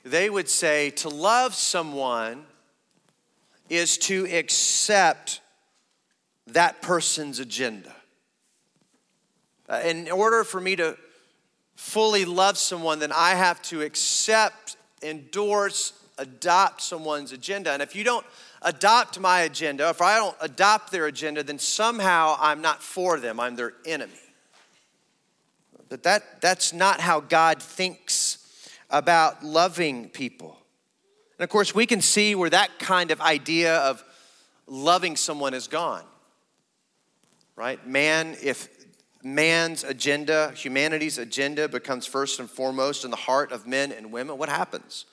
they 0.05 0.29
would 0.29 0.49
say 0.49 0.91
to 0.91 1.09
love 1.09 1.55
someone 1.55 2.47
is 3.69 3.99
to 3.99 4.27
accept 4.27 5.41
that 6.49 6.81
person's 6.83 7.39
agenda. 7.39 7.95
Uh, 9.69 9.83
in 9.85 10.11
order 10.11 10.45
for 10.45 10.61
me 10.61 10.77
to 10.77 10.97
fully 11.75 12.25
love 12.25 12.57
someone, 12.57 12.99
then 12.99 13.13
I 13.13 13.31
have 13.31 13.61
to 13.63 13.83
accept, 13.83 14.77
endorse, 15.03 15.93
adopt 16.19 16.81
someone's 16.81 17.33
agenda. 17.33 17.73
And 17.73 17.83
if 17.83 17.95
you 17.97 18.05
don't 18.05 18.25
adopt 18.63 19.19
my 19.19 19.41
agenda, 19.41 19.89
if 19.89 20.01
I 20.01 20.17
don't 20.17 20.37
adopt 20.41 20.93
their 20.93 21.07
agenda, 21.07 21.43
then 21.43 21.59
somehow 21.59 22.37
I'm 22.39 22.63
not 22.63 22.83
for 22.83 23.19
them, 23.19 23.41
I'm 23.41 23.57
their 23.57 23.75
enemy. 23.85 24.13
But 25.89 26.03
that, 26.05 26.41
that's 26.41 26.73
not 26.73 27.01
how 27.01 27.21
God 27.21 27.63
thinks 27.63 28.69
about 28.91 29.45
loving 29.45 30.09
people. 30.09 30.59
And 31.39 31.45
of 31.45 31.51
course, 31.51 31.75
we 31.75 31.87
can 31.87 32.01
see 32.01 32.35
where 32.35 32.51
that 32.51 32.79
kind 32.79 33.11
of 33.11 33.21
idea 33.21 33.77
of 33.77 34.03
loving 34.67 35.17
someone 35.17 35.55
is 35.55 35.69
gone. 35.69 36.05
Right? 37.57 37.87
Man, 37.87 38.37
if 38.43 38.69
man's 39.23 39.85
agenda, 39.85 40.53
humanity's 40.55 41.19
agenda 41.19 41.69
becomes 41.69 42.07
first 42.07 42.39
and 42.41 42.49
foremost 42.49 43.05
in 43.05 43.11
the 43.11 43.17
heart 43.17 43.53
of 43.53 43.67
men 43.67 43.93
and 43.93 44.13
women, 44.13 44.39
what 44.39 44.49
happens? 44.49 45.05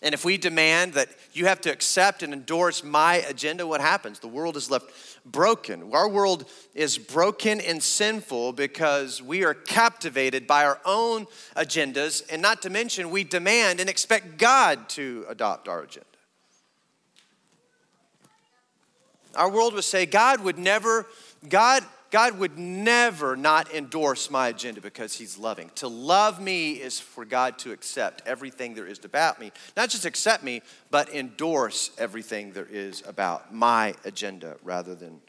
And 0.00 0.14
if 0.14 0.24
we 0.24 0.38
demand 0.38 0.94
that 0.94 1.08
you 1.32 1.46
have 1.46 1.60
to 1.62 1.72
accept 1.72 2.22
and 2.22 2.32
endorse 2.32 2.84
my 2.84 3.16
agenda, 3.16 3.66
what 3.66 3.80
happens? 3.80 4.20
The 4.20 4.28
world 4.28 4.56
is 4.56 4.70
left 4.70 4.92
broken. 5.26 5.92
Our 5.92 6.08
world 6.08 6.48
is 6.72 6.98
broken 6.98 7.60
and 7.60 7.82
sinful 7.82 8.52
because 8.52 9.20
we 9.20 9.44
are 9.44 9.54
captivated 9.54 10.46
by 10.46 10.64
our 10.64 10.80
own 10.84 11.26
agendas, 11.56 12.22
and 12.30 12.40
not 12.40 12.62
to 12.62 12.70
mention, 12.70 13.10
we 13.10 13.24
demand 13.24 13.80
and 13.80 13.90
expect 13.90 14.38
God 14.38 14.88
to 14.90 15.26
adopt 15.28 15.66
our 15.68 15.82
agenda. 15.82 16.06
Our 19.34 19.50
world 19.50 19.74
would 19.74 19.84
say 19.84 20.06
God 20.06 20.40
would 20.40 20.58
never, 20.58 21.06
God 21.48 21.84
God 22.10 22.38
would 22.38 22.58
never 22.58 23.36
not 23.36 23.72
endorse 23.74 24.30
my 24.30 24.48
agenda 24.48 24.80
because 24.80 25.14
He's 25.14 25.36
loving. 25.36 25.70
To 25.76 25.88
love 25.88 26.40
me 26.40 26.72
is 26.72 26.98
for 26.98 27.24
God 27.24 27.58
to 27.60 27.72
accept 27.72 28.22
everything 28.24 28.74
there 28.74 28.86
is 28.86 29.04
about 29.04 29.38
me. 29.38 29.52
Not 29.76 29.90
just 29.90 30.06
accept 30.06 30.42
me, 30.42 30.62
but 30.90 31.10
endorse 31.10 31.90
everything 31.98 32.52
there 32.52 32.68
is 32.70 33.02
about 33.06 33.54
my 33.54 33.94
agenda 34.04 34.56
rather 34.62 34.94
than 34.94 35.20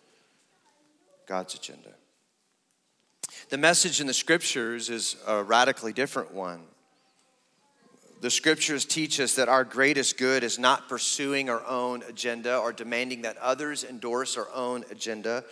God's 1.28 1.56
agenda. 1.56 1.90
The 3.50 3.58
message 3.58 4.00
in 4.00 4.08
the 4.08 4.14
scriptures 4.14 4.90
is 4.90 5.18
a 5.28 5.44
radically 5.44 5.92
different 5.94 6.34
one. 6.34 6.62
The 8.22 8.32
scriptures 8.32 8.86
teach 8.86 9.20
us 9.20 9.36
that 9.36 9.48
our 9.48 9.64
greatest 9.64 10.18
good 10.18 10.44
is 10.44 10.60
not 10.60 10.90
pursuing 10.90 11.50
our 11.50 11.66
own 11.66 12.04
agenda 12.04 12.58
or 12.58 12.74
demanding 12.74 13.22
that 13.22 13.38
others 13.38 13.84
endorse 13.84 14.38
our 14.38 14.50
own 14.54 14.84
agenda 14.92 15.44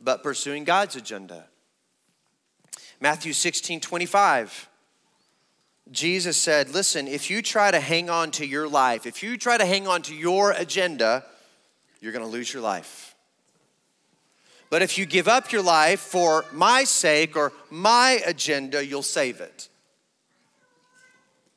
but 0.00 0.22
pursuing 0.22 0.64
God's 0.64 0.96
agenda. 0.96 1.46
Matthew 3.00 3.32
16 3.32 3.80
25. 3.80 4.68
Jesus 5.90 6.36
said, 6.36 6.70
Listen, 6.70 7.06
if 7.06 7.30
you 7.30 7.42
try 7.42 7.70
to 7.70 7.80
hang 7.80 8.08
on 8.08 8.30
to 8.32 8.46
your 8.46 8.66
life, 8.68 9.06
if 9.06 9.22
you 9.22 9.36
try 9.36 9.58
to 9.58 9.66
hang 9.66 9.86
on 9.86 10.02
to 10.02 10.14
your 10.14 10.52
agenda, 10.52 11.24
you're 12.00 12.12
going 12.12 12.24
to 12.24 12.30
lose 12.30 12.52
your 12.52 12.62
life. 12.62 13.14
But 14.70 14.82
if 14.82 14.98
you 14.98 15.06
give 15.06 15.28
up 15.28 15.52
your 15.52 15.62
life 15.62 16.00
for 16.00 16.44
my 16.52 16.84
sake 16.84 17.36
or 17.36 17.52
my 17.70 18.22
agenda, 18.26 18.84
you'll 18.84 19.02
save 19.02 19.40
it. 19.40 19.68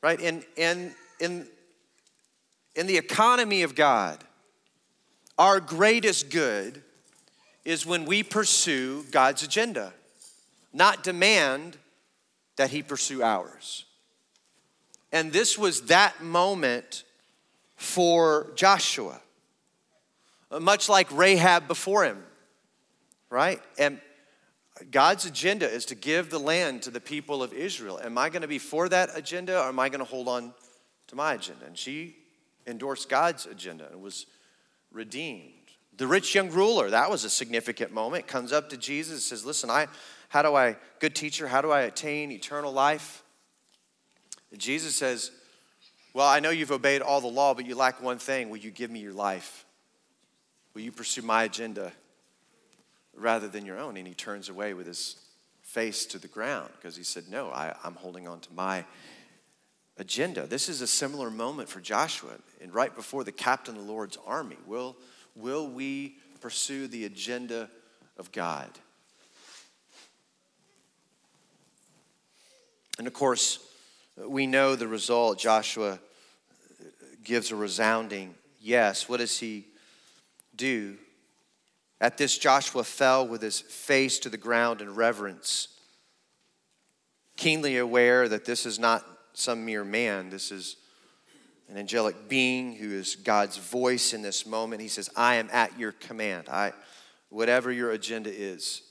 Right? 0.02 0.20
In, 0.20 0.44
in, 0.56 0.94
in, 1.18 1.46
in 2.76 2.86
the 2.86 2.96
economy 2.96 3.62
of 3.62 3.74
God, 3.74 4.22
our 5.36 5.58
greatest 5.58 6.30
good 6.30 6.82
is 7.68 7.84
when 7.84 8.06
we 8.06 8.22
pursue 8.22 9.04
God's 9.10 9.42
agenda, 9.42 9.92
not 10.72 11.04
demand 11.04 11.76
that 12.56 12.70
He 12.70 12.82
pursue 12.82 13.22
ours. 13.22 13.84
And 15.12 15.34
this 15.34 15.58
was 15.58 15.82
that 15.82 16.22
moment 16.22 17.04
for 17.76 18.50
Joshua, 18.54 19.20
much 20.50 20.88
like 20.88 21.12
Rahab 21.12 21.68
before 21.68 22.04
him, 22.04 22.24
right? 23.28 23.60
And 23.76 24.00
God's 24.90 25.26
agenda 25.26 25.70
is 25.70 25.84
to 25.86 25.94
give 25.94 26.30
the 26.30 26.40
land 26.40 26.80
to 26.84 26.90
the 26.90 27.00
people 27.00 27.42
of 27.42 27.52
Israel. 27.52 28.00
Am 28.02 28.16
I 28.16 28.30
going 28.30 28.42
to 28.42 28.48
be 28.48 28.58
for 28.58 28.88
that 28.88 29.10
agenda 29.12 29.60
or 29.60 29.68
am 29.68 29.78
I 29.78 29.90
going 29.90 30.00
to 30.00 30.06
hold 30.06 30.26
on 30.26 30.54
to 31.08 31.16
my 31.16 31.34
agenda? 31.34 31.66
And 31.66 31.76
she 31.76 32.16
endorsed 32.66 33.10
God's 33.10 33.44
agenda 33.44 33.88
and 33.92 34.00
was 34.00 34.24
redeemed. 34.90 35.57
The 35.98 36.06
rich 36.06 36.34
young 36.34 36.50
ruler, 36.50 36.90
that 36.90 37.10
was 37.10 37.24
a 37.24 37.30
significant 37.30 37.92
moment, 37.92 38.28
comes 38.28 38.52
up 38.52 38.70
to 38.70 38.76
Jesus 38.76 39.12
and 39.14 39.20
says, 39.22 39.44
Listen, 39.44 39.68
I, 39.68 39.88
how 40.28 40.42
do 40.42 40.54
I, 40.54 40.76
good 41.00 41.14
teacher, 41.14 41.48
how 41.48 41.60
do 41.60 41.72
I 41.72 41.82
attain 41.82 42.30
eternal 42.30 42.72
life? 42.72 43.24
And 44.52 44.60
Jesus 44.60 44.94
says, 44.94 45.32
Well, 46.14 46.26
I 46.26 46.38
know 46.38 46.50
you've 46.50 46.70
obeyed 46.70 47.02
all 47.02 47.20
the 47.20 47.26
law, 47.26 47.52
but 47.52 47.66
you 47.66 47.74
lack 47.74 48.00
one 48.00 48.18
thing. 48.18 48.48
Will 48.48 48.58
you 48.58 48.70
give 48.70 48.92
me 48.92 49.00
your 49.00 49.12
life? 49.12 49.66
Will 50.72 50.82
you 50.82 50.92
pursue 50.92 51.22
my 51.22 51.42
agenda 51.42 51.92
rather 53.12 53.48
than 53.48 53.66
your 53.66 53.78
own? 53.78 53.96
And 53.96 54.06
he 54.06 54.14
turns 54.14 54.48
away 54.48 54.74
with 54.74 54.86
his 54.86 55.16
face 55.62 56.06
to 56.06 56.18
the 56.18 56.28
ground 56.28 56.70
because 56.76 56.96
he 56.96 57.02
said, 57.02 57.24
No, 57.28 57.48
I, 57.48 57.74
I'm 57.82 57.96
holding 57.96 58.28
on 58.28 58.38
to 58.38 58.52
my 58.54 58.84
agenda. 59.96 60.46
This 60.46 60.68
is 60.68 60.80
a 60.80 60.86
similar 60.86 61.28
moment 61.28 61.68
for 61.68 61.80
Joshua. 61.80 62.30
And 62.60 62.72
right 62.72 62.94
before 62.94 63.24
the 63.24 63.32
captain 63.32 63.76
of 63.76 63.84
the 63.84 63.92
Lord's 63.92 64.16
army, 64.24 64.58
will 64.64 64.96
Will 65.38 65.68
we 65.68 66.16
pursue 66.40 66.88
the 66.88 67.04
agenda 67.04 67.70
of 68.16 68.32
God? 68.32 68.68
And 72.98 73.06
of 73.06 73.12
course, 73.12 73.60
we 74.16 74.48
know 74.48 74.74
the 74.74 74.88
result. 74.88 75.38
Joshua 75.38 76.00
gives 77.22 77.52
a 77.52 77.56
resounding 77.56 78.34
yes. 78.60 79.08
What 79.08 79.20
does 79.20 79.38
he 79.38 79.66
do? 80.56 80.96
At 82.00 82.18
this, 82.18 82.36
Joshua 82.36 82.82
fell 82.82 83.26
with 83.26 83.40
his 83.40 83.60
face 83.60 84.18
to 84.20 84.28
the 84.28 84.36
ground 84.36 84.80
in 84.80 84.94
reverence, 84.94 85.68
keenly 87.36 87.76
aware 87.78 88.28
that 88.28 88.44
this 88.44 88.66
is 88.66 88.78
not 88.78 89.04
some 89.34 89.64
mere 89.64 89.84
man, 89.84 90.30
this 90.30 90.50
is 90.50 90.76
an 91.68 91.76
angelic 91.76 92.28
being 92.28 92.74
who 92.74 92.92
is 92.92 93.16
God's 93.16 93.58
voice 93.58 94.14
in 94.14 94.22
this 94.22 94.46
moment. 94.46 94.80
He 94.80 94.88
says, 94.88 95.10
I 95.14 95.36
am 95.36 95.48
at 95.52 95.78
your 95.78 95.92
command. 95.92 96.48
I, 96.48 96.72
whatever 97.28 97.70
your 97.70 97.90
agenda 97.90 98.30
is, 98.30 98.82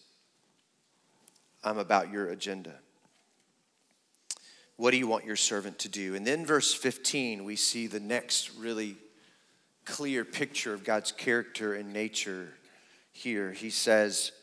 I'm 1.64 1.80
about 1.80 2.12
your 2.12 2.30
agenda. 2.30 2.76
What 4.76 4.92
do 4.92 4.98
you 4.98 5.08
want 5.08 5.26
your 5.26 5.36
servant 5.36 5.80
to 5.80 5.90
do? 5.90 6.14
And 6.14 6.26
then, 6.26 6.46
verse 6.46 6.72
15, 6.72 7.44
we 7.44 7.56
see 7.56 7.88
the 7.88 8.00
next 8.00 8.52
really 8.58 8.96
clear 9.86 10.24
picture 10.24 10.74
of 10.74 10.84
God's 10.84 11.12
character 11.12 11.74
and 11.74 11.92
nature 11.92 12.50
here. 13.12 13.52
He 13.54 13.72
says, 13.72 14.34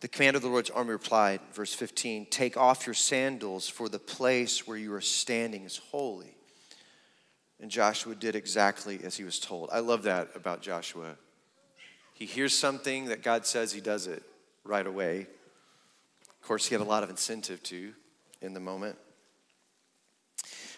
The 0.00 0.08
commander 0.08 0.36
of 0.36 0.42
the 0.42 0.50
Lord's 0.50 0.68
army 0.68 0.90
replied, 0.90 1.40
verse 1.54 1.72
15, 1.72 2.26
Take 2.26 2.58
off 2.58 2.86
your 2.86 2.94
sandals, 2.94 3.66
for 3.66 3.88
the 3.88 3.98
place 3.98 4.66
where 4.66 4.76
you 4.76 4.92
are 4.92 5.00
standing 5.00 5.64
is 5.64 5.78
holy. 5.78 6.35
And 7.60 7.70
Joshua 7.70 8.14
did 8.14 8.36
exactly 8.36 9.00
as 9.02 9.16
he 9.16 9.24
was 9.24 9.38
told. 9.38 9.70
I 9.72 9.78
love 9.78 10.02
that 10.02 10.30
about 10.34 10.60
Joshua. 10.60 11.16
He 12.12 12.26
hears 12.26 12.56
something 12.56 13.06
that 13.06 13.22
God 13.22 13.46
says, 13.46 13.72
he 13.72 13.80
does 13.80 14.06
it 14.06 14.22
right 14.64 14.86
away. 14.86 15.26
Of 16.28 16.46
course, 16.46 16.66
he 16.66 16.74
had 16.74 16.82
a 16.82 16.84
lot 16.84 17.02
of 17.02 17.10
incentive 17.10 17.62
to 17.64 17.92
in 18.40 18.54
the 18.54 18.60
moment. 18.60 18.96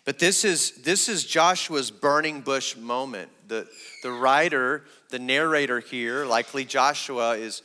But 0.05 0.19
this 0.19 0.45
is, 0.45 0.73
this 0.83 1.09
is 1.09 1.25
Joshua's 1.25 1.91
burning 1.91 2.41
bush 2.41 2.77
moment. 2.77 3.31
The, 3.47 3.69
the 4.03 4.11
writer, 4.11 4.85
the 5.11 5.19
narrator 5.19 5.81
here, 5.81 6.25
likely 6.25 6.65
Joshua, 6.65 7.37
is, 7.37 7.63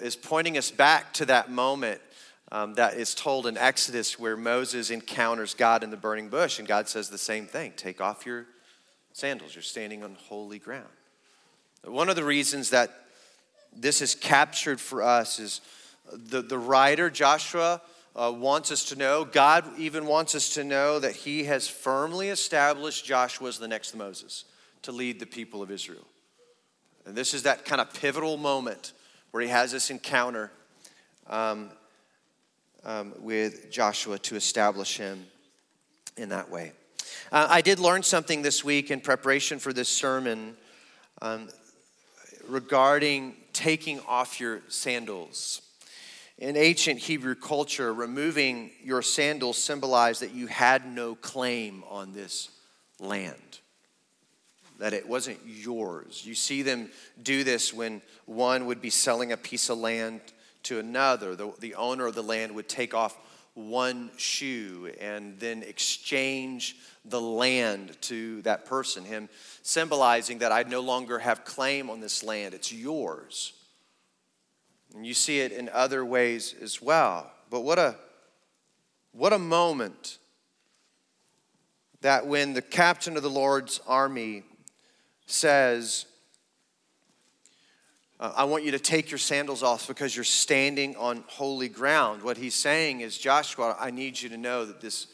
is 0.00 0.14
pointing 0.14 0.58
us 0.58 0.70
back 0.70 1.14
to 1.14 1.24
that 1.26 1.50
moment 1.50 2.00
um, 2.50 2.74
that 2.74 2.94
is 2.94 3.14
told 3.14 3.46
in 3.46 3.58
Exodus 3.58 4.18
where 4.18 4.36
Moses 4.36 4.90
encounters 4.90 5.54
God 5.54 5.84
in 5.84 5.90
the 5.90 5.96
burning 5.96 6.28
bush, 6.28 6.58
and 6.58 6.66
God 6.66 6.88
says 6.88 7.08
the 7.08 7.18
same 7.18 7.46
thing 7.46 7.72
take 7.76 8.00
off 8.00 8.24
your 8.24 8.46
sandals, 9.12 9.54
you're 9.54 9.62
standing 9.62 10.02
on 10.02 10.16
holy 10.28 10.58
ground. 10.58 10.86
One 11.84 12.08
of 12.08 12.16
the 12.16 12.24
reasons 12.24 12.70
that 12.70 12.90
this 13.76 14.00
is 14.02 14.14
captured 14.14 14.80
for 14.80 15.02
us 15.02 15.38
is 15.38 15.60
the, 16.12 16.42
the 16.42 16.58
writer, 16.58 17.10
Joshua, 17.10 17.82
uh, 18.16 18.32
wants 18.34 18.72
us 18.72 18.84
to 18.86 18.96
know, 18.96 19.24
God 19.24 19.64
even 19.78 20.06
wants 20.06 20.34
us 20.34 20.54
to 20.54 20.64
know 20.64 20.98
that 20.98 21.14
he 21.14 21.44
has 21.44 21.68
firmly 21.68 22.30
established 22.30 23.04
Joshua 23.04 23.48
as 23.48 23.58
the 23.58 23.68
next 23.68 23.94
Moses 23.94 24.44
to 24.82 24.92
lead 24.92 25.20
the 25.20 25.26
people 25.26 25.62
of 25.62 25.70
Israel. 25.70 26.06
And 27.06 27.14
this 27.14 27.32
is 27.32 27.44
that 27.44 27.64
kind 27.64 27.80
of 27.80 27.92
pivotal 27.94 28.36
moment 28.36 28.92
where 29.30 29.42
he 29.42 29.48
has 29.48 29.72
this 29.72 29.90
encounter 29.90 30.50
um, 31.26 31.70
um, 32.84 33.14
with 33.18 33.70
Joshua 33.70 34.18
to 34.20 34.36
establish 34.36 34.96
him 34.96 35.26
in 36.16 36.30
that 36.30 36.50
way. 36.50 36.72
Uh, 37.30 37.46
I 37.50 37.60
did 37.60 37.78
learn 37.78 38.02
something 38.02 38.42
this 38.42 38.64
week 38.64 38.90
in 38.90 39.00
preparation 39.00 39.58
for 39.58 39.72
this 39.72 39.88
sermon 39.88 40.56
um, 41.22 41.48
regarding 42.48 43.36
taking 43.52 44.00
off 44.06 44.40
your 44.40 44.62
sandals. 44.68 45.62
In 46.38 46.56
ancient 46.56 47.00
Hebrew 47.00 47.34
culture, 47.34 47.92
removing 47.92 48.70
your 48.82 49.02
sandals 49.02 49.58
symbolized 49.58 50.22
that 50.22 50.32
you 50.32 50.46
had 50.46 50.86
no 50.86 51.16
claim 51.16 51.82
on 51.90 52.12
this 52.12 52.50
land, 53.00 53.58
that 54.78 54.92
it 54.92 55.08
wasn't 55.08 55.38
yours. 55.44 56.22
You 56.24 56.36
see 56.36 56.62
them 56.62 56.90
do 57.20 57.42
this 57.42 57.74
when 57.74 58.02
one 58.26 58.66
would 58.66 58.80
be 58.80 58.90
selling 58.90 59.32
a 59.32 59.36
piece 59.36 59.68
of 59.68 59.78
land 59.78 60.20
to 60.68 60.78
another. 60.78 61.34
The, 61.34 61.52
the 61.58 61.74
owner 61.74 62.06
of 62.06 62.14
the 62.14 62.22
land 62.22 62.54
would 62.54 62.68
take 62.68 62.94
off 62.94 63.16
one 63.54 64.10
shoe 64.16 64.92
and 65.00 65.38
then 65.40 65.62
exchange 65.62 66.76
the 67.04 67.20
land 67.20 68.00
to 68.02 68.42
that 68.42 68.66
person, 68.66 69.04
him 69.04 69.28
symbolizing 69.62 70.38
that 70.38 70.52
I 70.52 70.62
no 70.62 70.80
longer 70.80 71.18
have 71.18 71.44
claim 71.44 71.90
on 71.90 72.00
this 72.00 72.22
land, 72.22 72.54
it's 72.54 72.72
yours. 72.72 73.54
And 74.94 75.06
you 75.06 75.14
see 75.14 75.40
it 75.40 75.52
in 75.52 75.68
other 75.70 76.04
ways 76.04 76.54
as 76.60 76.80
well. 76.80 77.30
But 77.50 77.60
what 77.62 77.78
a 77.78 77.96
what 79.12 79.32
a 79.32 79.38
moment 79.38 80.18
that 82.02 82.26
when 82.26 82.52
the 82.52 82.62
captain 82.62 83.16
of 83.16 83.22
the 83.22 83.30
Lord's 83.30 83.80
army 83.86 84.44
says, 85.26 86.06
uh, 88.20 88.32
I 88.36 88.44
want 88.44 88.64
you 88.64 88.72
to 88.72 88.78
take 88.78 89.10
your 89.10 89.18
sandals 89.18 89.62
off 89.62 89.86
because 89.86 90.16
you're 90.16 90.24
standing 90.24 90.96
on 90.96 91.24
holy 91.28 91.68
ground. 91.68 92.22
What 92.22 92.36
he's 92.36 92.54
saying 92.54 93.00
is, 93.00 93.16
Joshua, 93.16 93.76
I 93.78 93.90
need 93.90 94.20
you 94.20 94.28
to 94.30 94.36
know 94.36 94.64
that 94.64 94.80
this, 94.80 95.06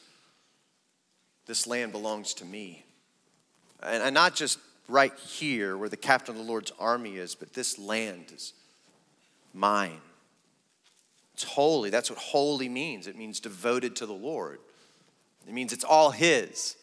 this 1.47 1.67
land 1.67 1.93
belongs 1.93 2.35
to 2.35 2.45
me. 2.45 2.85
And, 3.83 4.03
and 4.03 4.15
not 4.15 4.35
just 4.35 4.59
right 4.89 5.13
here 5.19 5.77
where 5.77 5.89
the 5.89 5.97
captain 5.97 6.35
of 6.35 6.39
the 6.39 6.51
Lord's 6.51 6.73
army 6.79 7.17
is, 7.17 7.35
but 7.35 7.53
this 7.53 7.79
land 7.79 8.33
is 8.35 8.55
mine. 9.53 10.01
It's 11.35 11.45
holy. 11.45 11.91
That's 11.91 12.11
what 12.11 12.19
holy 12.19 12.69
means. 12.69 13.07
It 13.07 13.17
means 13.17 13.41
devoted 13.41 13.97
to 13.97 14.07
the 14.07 14.13
Lord, 14.13 14.61
it 15.47 15.53
means 15.53 15.73
it's 15.73 15.85
all 15.85 16.11
His. 16.11 16.77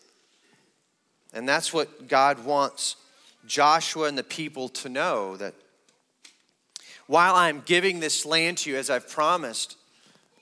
And 1.34 1.48
that's 1.48 1.74
what 1.74 2.10
God 2.10 2.44
wants 2.44 2.98
Joshua 3.48 4.10
and 4.10 4.18
the 4.18 4.24
people 4.24 4.68
to 4.68 4.90
know 4.90 5.38
that 5.38 5.54
while 7.12 7.36
I'm 7.36 7.62
giving 7.66 8.00
this 8.00 8.26
land 8.26 8.60
to 8.60 8.70
you 8.70 8.78
as 8.78 8.90
I've 8.90 9.10
promised, 9.10 9.76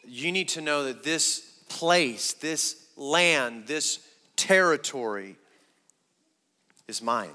you 0.07 0.31
need 0.31 0.49
to 0.49 0.61
know 0.61 0.83
that 0.83 1.01
this 1.01 1.39
place, 1.67 2.33
this 2.33 2.85
land, 2.95 3.65
this 3.65 3.97
territory 4.35 5.35
is 6.87 7.01
mine. 7.01 7.31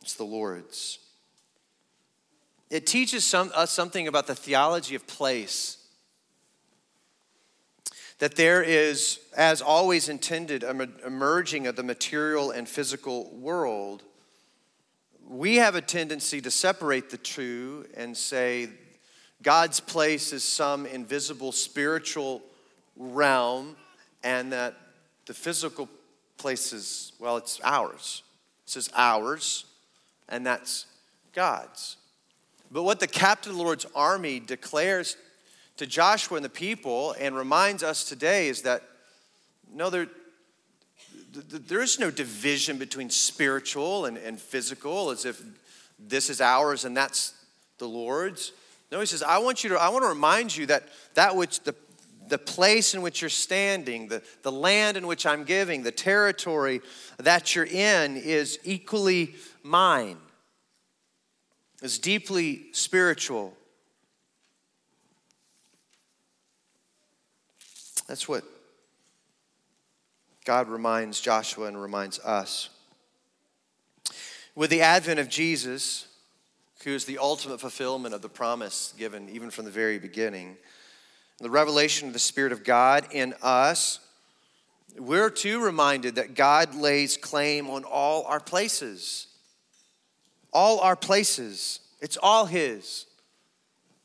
It's 0.00 0.14
the 0.14 0.22
Lord's. 0.22 1.00
It 2.70 2.86
teaches 2.86 3.24
some, 3.24 3.50
us 3.52 3.72
something 3.72 4.06
about 4.06 4.28
the 4.28 4.36
theology 4.36 4.94
of 4.94 5.04
place. 5.08 5.78
That 8.20 8.36
there 8.36 8.62
is, 8.62 9.18
as 9.36 9.60
always 9.60 10.08
intended, 10.08 10.62
a 10.62 11.10
merging 11.10 11.66
of 11.66 11.74
the 11.74 11.82
material 11.82 12.52
and 12.52 12.68
physical 12.68 13.28
world 13.34 14.04
we 15.28 15.56
have 15.56 15.74
a 15.74 15.82
tendency 15.82 16.40
to 16.40 16.50
separate 16.50 17.10
the 17.10 17.18
two 17.18 17.86
and 17.94 18.16
say 18.16 18.68
God's 19.42 19.78
place 19.78 20.32
is 20.32 20.42
some 20.42 20.86
invisible 20.86 21.52
spiritual 21.52 22.42
realm, 22.96 23.76
and 24.24 24.52
that 24.52 24.74
the 25.26 25.34
physical 25.34 25.88
place 26.38 26.72
is, 26.72 27.12
well, 27.20 27.36
it's 27.36 27.60
ours. 27.62 28.22
It 28.64 28.70
says 28.70 28.90
ours, 28.96 29.66
and 30.28 30.44
that's 30.44 30.86
God's. 31.34 31.98
But 32.70 32.82
what 32.82 32.98
the 32.98 33.06
captain 33.06 33.52
of 33.52 33.58
the 33.58 33.62
Lord's 33.62 33.86
army 33.94 34.40
declares 34.40 35.16
to 35.76 35.86
Joshua 35.86 36.36
and 36.36 36.44
the 36.44 36.50
people 36.50 37.14
and 37.20 37.36
reminds 37.36 37.82
us 37.82 38.04
today 38.04 38.48
is 38.48 38.62
that 38.62 38.82
no, 39.72 39.90
there, 39.90 40.08
there 41.32 41.82
is 41.82 41.98
no 41.98 42.10
division 42.10 42.78
between 42.78 43.10
spiritual 43.10 44.06
and, 44.06 44.16
and 44.16 44.40
physical 44.40 45.10
as 45.10 45.24
if 45.24 45.42
this 45.98 46.30
is 46.30 46.40
ours 46.40 46.84
and 46.84 46.96
that's 46.96 47.34
the 47.78 47.86
Lord's. 47.86 48.52
No, 48.90 49.00
he 49.00 49.06
says, 49.06 49.22
I 49.22 49.38
want 49.38 49.62
you 49.62 49.70
to, 49.70 49.76
I 49.76 49.90
want 49.90 50.04
to 50.04 50.08
remind 50.08 50.56
you 50.56 50.66
that 50.66 50.84
that 51.14 51.36
which 51.36 51.60
the 51.60 51.74
the 52.28 52.38
place 52.38 52.94
in 52.94 53.02
which 53.02 53.20
you're 53.20 53.30
standing, 53.30 54.08
the, 54.08 54.22
the 54.42 54.52
land 54.52 54.96
in 54.96 55.06
which 55.06 55.26
I'm 55.26 55.44
giving, 55.44 55.82
the 55.82 55.90
territory 55.92 56.80
that 57.18 57.54
you're 57.54 57.64
in 57.64 58.16
is 58.16 58.58
equally 58.64 59.34
mine. 59.62 60.18
It's 61.82 61.98
deeply 61.98 62.66
spiritual. 62.72 63.54
That's 68.06 68.28
what 68.28 68.44
God 70.48 70.70
reminds 70.70 71.20
Joshua 71.20 71.66
and 71.66 71.78
reminds 71.78 72.18
us. 72.20 72.70
With 74.54 74.70
the 74.70 74.80
advent 74.80 75.20
of 75.20 75.28
Jesus, 75.28 76.06
who 76.84 76.94
is 76.94 77.04
the 77.04 77.18
ultimate 77.18 77.60
fulfillment 77.60 78.14
of 78.14 78.22
the 78.22 78.30
promise 78.30 78.94
given 78.96 79.28
even 79.28 79.50
from 79.50 79.66
the 79.66 79.70
very 79.70 79.98
beginning, 79.98 80.56
the 81.38 81.50
revelation 81.50 82.08
of 82.08 82.14
the 82.14 82.18
Spirit 82.18 82.52
of 82.52 82.64
God 82.64 83.08
in 83.12 83.34
us, 83.42 84.00
we're 84.96 85.28
too 85.28 85.62
reminded 85.62 86.14
that 86.14 86.32
God 86.32 86.74
lays 86.74 87.18
claim 87.18 87.68
on 87.68 87.84
all 87.84 88.24
our 88.24 88.40
places. 88.40 89.26
All 90.50 90.80
our 90.80 90.96
places. 90.96 91.80
It's 92.00 92.16
all 92.16 92.46
His. 92.46 93.04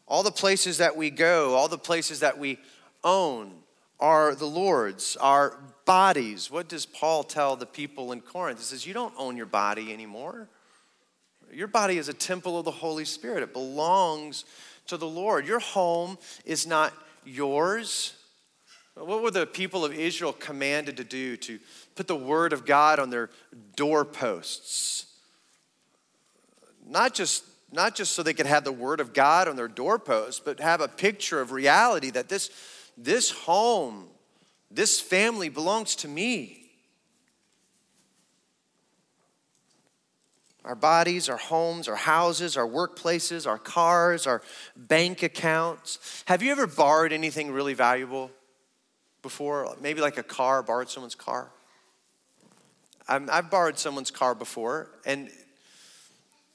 All 0.10 0.24
the 0.24 0.30
places 0.30 0.80
that 0.80 0.98
we 0.98 1.10
go, 1.10 1.54
all 1.54 1.70
the 1.70 1.78
places 1.78 2.20
that 2.20 2.38
we 2.38 2.60
own 3.02 3.63
are 4.04 4.36
the 4.36 4.46
Lord's. 4.46 5.16
Our 5.16 5.58
bodies. 5.86 6.52
What 6.52 6.68
does 6.68 6.86
Paul 6.86 7.24
tell 7.24 7.56
the 7.56 7.66
people 7.66 8.12
in 8.12 8.20
Corinth? 8.20 8.60
He 8.60 8.66
says, 8.66 8.86
You 8.86 8.94
don't 8.94 9.14
own 9.18 9.38
your 9.38 9.46
body 9.46 9.94
anymore. 9.94 10.50
Your 11.52 11.68
body 11.68 11.98
is 11.98 12.10
a 12.10 12.14
temple 12.14 12.60
of 12.60 12.66
the 12.66 12.72
Holy 12.72 13.06
Spirit, 13.06 13.44
it 13.44 13.54
belongs 13.54 14.44
to 14.88 14.98
the 14.98 15.08
Lord. 15.08 15.48
Your 15.48 15.60
home 15.60 16.18
is 16.46 16.68
not 16.68 16.94
yours. 17.24 18.14
What 18.96 19.24
were 19.24 19.32
the 19.32 19.48
people 19.48 19.86
of 19.86 19.94
Israel 19.94 20.34
commanded 20.34 20.98
to 20.98 21.04
do? 21.04 21.38
To 21.38 21.60
put 21.96 22.08
the 22.08 22.16
word 22.16 22.54
of 22.54 22.66
God 22.66 23.00
on 23.00 23.10
their 23.10 23.30
doorposts. 23.76 25.06
Not 26.86 27.14
just, 27.14 27.46
not 27.72 27.96
just 27.96 28.12
so 28.12 28.22
they 28.22 28.34
could 28.34 28.46
have 28.46 28.66
the 28.66 28.72
word 28.72 29.00
of 29.00 29.14
God 29.14 29.48
on 29.48 29.56
their 29.56 29.70
doorposts, 29.70 30.42
but 30.44 30.60
have 30.60 30.82
a 30.82 30.88
picture 30.88 31.40
of 31.40 31.52
reality 31.52 32.12
that 32.12 32.30
this, 32.30 32.50
this 32.98 33.32
home 33.32 34.10
this 34.74 35.00
family 35.00 35.50
belongs 35.50 35.96
to 35.98 36.08
me. 36.08 36.60
Our 40.66 40.76
bodies, 40.76 41.30
our 41.30 41.38
homes, 41.38 41.88
our 41.88 41.96
houses, 41.96 42.58
our 42.58 42.68
workplaces, 42.68 43.46
our 43.46 43.60
cars, 43.60 44.26
our 44.26 44.42
bank 44.76 45.22
accounts. 45.22 46.24
Have 46.26 46.42
you 46.42 46.52
ever 46.52 46.66
borrowed 46.66 47.12
anything 47.12 47.52
really 47.52 47.74
valuable 47.74 48.32
before? 49.22 49.76
Maybe 49.80 50.02
like 50.02 50.18
a 50.18 50.24
car, 50.24 50.64
borrowed 50.64 50.90
someone's 50.90 51.16
car? 51.16 51.52
I've 53.08 53.52
borrowed 53.52 53.78
someone's 53.78 54.12
car 54.12 54.34
before, 54.34 54.90
and 55.06 55.30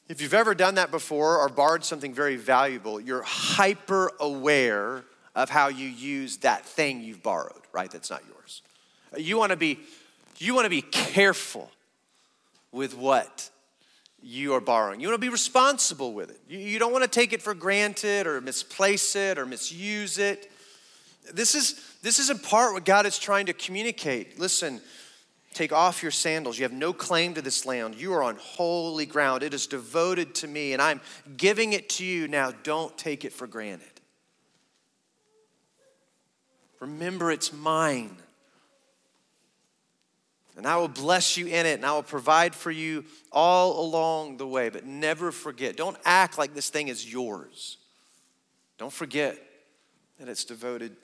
if 0.08 0.22
you've 0.22 0.32
ever 0.32 0.54
done 0.54 0.76
that 0.76 0.90
before 0.90 1.36
or 1.36 1.50
borrowed 1.50 1.84
something 1.84 2.14
very 2.14 2.36
valuable, 2.36 2.98
you're 2.98 3.22
hyper 3.22 4.10
aware 4.18 5.04
of 5.38 5.48
how 5.48 5.68
you 5.68 5.86
use 5.86 6.38
that 6.38 6.66
thing 6.66 7.00
you've 7.00 7.22
borrowed, 7.22 7.62
right? 7.72 7.88
That's 7.90 8.10
not 8.10 8.22
yours. 8.28 8.62
You 9.16 9.38
want 9.38 9.50
to 9.50 9.56
be 9.56 9.78
you 10.38 10.52
want 10.52 10.66
to 10.66 10.70
be 10.70 10.82
careful 10.82 11.70
with 12.72 12.96
what 12.96 13.48
you 14.20 14.52
are 14.54 14.60
borrowing. 14.60 15.00
You 15.00 15.08
want 15.08 15.20
to 15.20 15.24
be 15.24 15.30
responsible 15.30 16.12
with 16.12 16.30
it. 16.30 16.40
You, 16.48 16.58
you 16.58 16.78
don't 16.80 16.92
want 16.92 17.04
to 17.04 17.10
take 17.10 17.32
it 17.32 17.40
for 17.40 17.54
granted 17.54 18.26
or 18.26 18.40
misplace 18.40 19.14
it 19.14 19.38
or 19.38 19.46
misuse 19.46 20.18
it. 20.18 20.50
This 21.32 21.54
is 21.54 21.96
this 22.02 22.18
is 22.18 22.30
in 22.30 22.40
part 22.40 22.74
what 22.74 22.84
God 22.84 23.06
is 23.06 23.16
trying 23.16 23.46
to 23.46 23.52
communicate. 23.52 24.40
Listen, 24.40 24.80
Take 25.54 25.72
off 25.72 26.02
your 26.02 26.12
sandals. 26.12 26.58
You 26.58 26.64
have 26.64 26.72
no 26.72 26.92
claim 26.92 27.34
to 27.34 27.42
this 27.42 27.66
land. 27.66 27.96
You 27.96 28.12
are 28.12 28.22
on 28.22 28.36
holy 28.36 29.06
ground. 29.06 29.42
It 29.42 29.54
is 29.54 29.66
devoted 29.66 30.34
to 30.36 30.46
me, 30.46 30.72
and 30.72 30.80
I'm 30.80 31.00
giving 31.36 31.72
it 31.72 31.88
to 31.90 32.04
you. 32.04 32.28
Now, 32.28 32.52
don't 32.62 32.96
take 32.96 33.24
it 33.24 33.32
for 33.32 33.48
granted. 33.48 33.97
Remember, 36.80 37.30
it's 37.30 37.52
mine. 37.52 38.16
And 40.56 40.66
I 40.66 40.76
will 40.76 40.88
bless 40.88 41.36
you 41.36 41.46
in 41.46 41.66
it, 41.66 41.74
and 41.74 41.86
I 41.86 41.92
will 41.92 42.02
provide 42.02 42.54
for 42.54 42.70
you 42.70 43.04
all 43.30 43.80
along 43.80 44.38
the 44.38 44.46
way. 44.46 44.70
But 44.70 44.84
never 44.84 45.30
forget, 45.30 45.76
don't 45.76 45.96
act 46.04 46.36
like 46.36 46.52
this 46.52 46.68
thing 46.68 46.88
is 46.88 47.10
yours. 47.10 47.78
Don't 48.76 48.92
forget 48.92 49.38
that 50.18 50.28
it's 50.28 50.44
devoted 50.44 50.96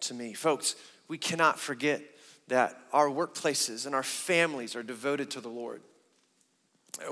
to 0.00 0.14
me. 0.14 0.32
Folks, 0.32 0.76
we 1.08 1.18
cannot 1.18 1.58
forget 1.58 2.02
that 2.48 2.78
our 2.92 3.08
workplaces 3.08 3.86
and 3.86 3.94
our 3.94 4.02
families 4.02 4.76
are 4.76 4.82
devoted 4.82 5.30
to 5.32 5.40
the 5.40 5.48
Lord. 5.48 5.80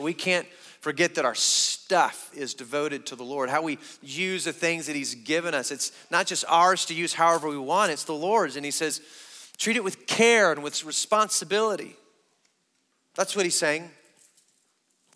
We 0.00 0.14
can't 0.14 0.46
forget 0.82 1.14
that 1.14 1.24
our 1.24 1.34
stuff 1.34 2.28
is 2.34 2.54
devoted 2.54 3.06
to 3.06 3.16
the 3.16 3.22
Lord. 3.22 3.48
How 3.48 3.62
we 3.62 3.78
use 4.02 4.44
the 4.44 4.52
things 4.52 4.86
that 4.88 4.96
He's 4.96 5.14
given 5.14 5.54
us. 5.54 5.70
It's 5.70 5.92
not 6.10 6.26
just 6.26 6.44
ours 6.48 6.84
to 6.86 6.94
use 6.94 7.14
however 7.14 7.48
we 7.48 7.56
want, 7.56 7.92
it's 7.92 8.04
the 8.04 8.12
Lord's. 8.12 8.56
And 8.56 8.64
He 8.64 8.72
says, 8.72 9.00
treat 9.56 9.76
it 9.76 9.84
with 9.84 10.08
care 10.08 10.50
and 10.50 10.62
with 10.62 10.84
responsibility. 10.84 11.94
That's 13.14 13.36
what 13.36 13.44
He's 13.44 13.54
saying. 13.54 13.90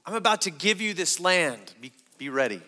I'm 0.06 0.14
about 0.14 0.42
to 0.42 0.52
give 0.52 0.80
you 0.80 0.94
this 0.94 1.18
land. 1.18 1.74
Be, 1.80 1.90
be 2.16 2.28
ready. 2.28 2.62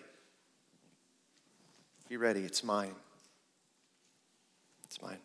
Be 2.09 2.17
ready. 2.17 2.41
It's 2.41 2.65
mine. 2.65 2.97
It's 4.87 5.01
mine. 5.01 5.19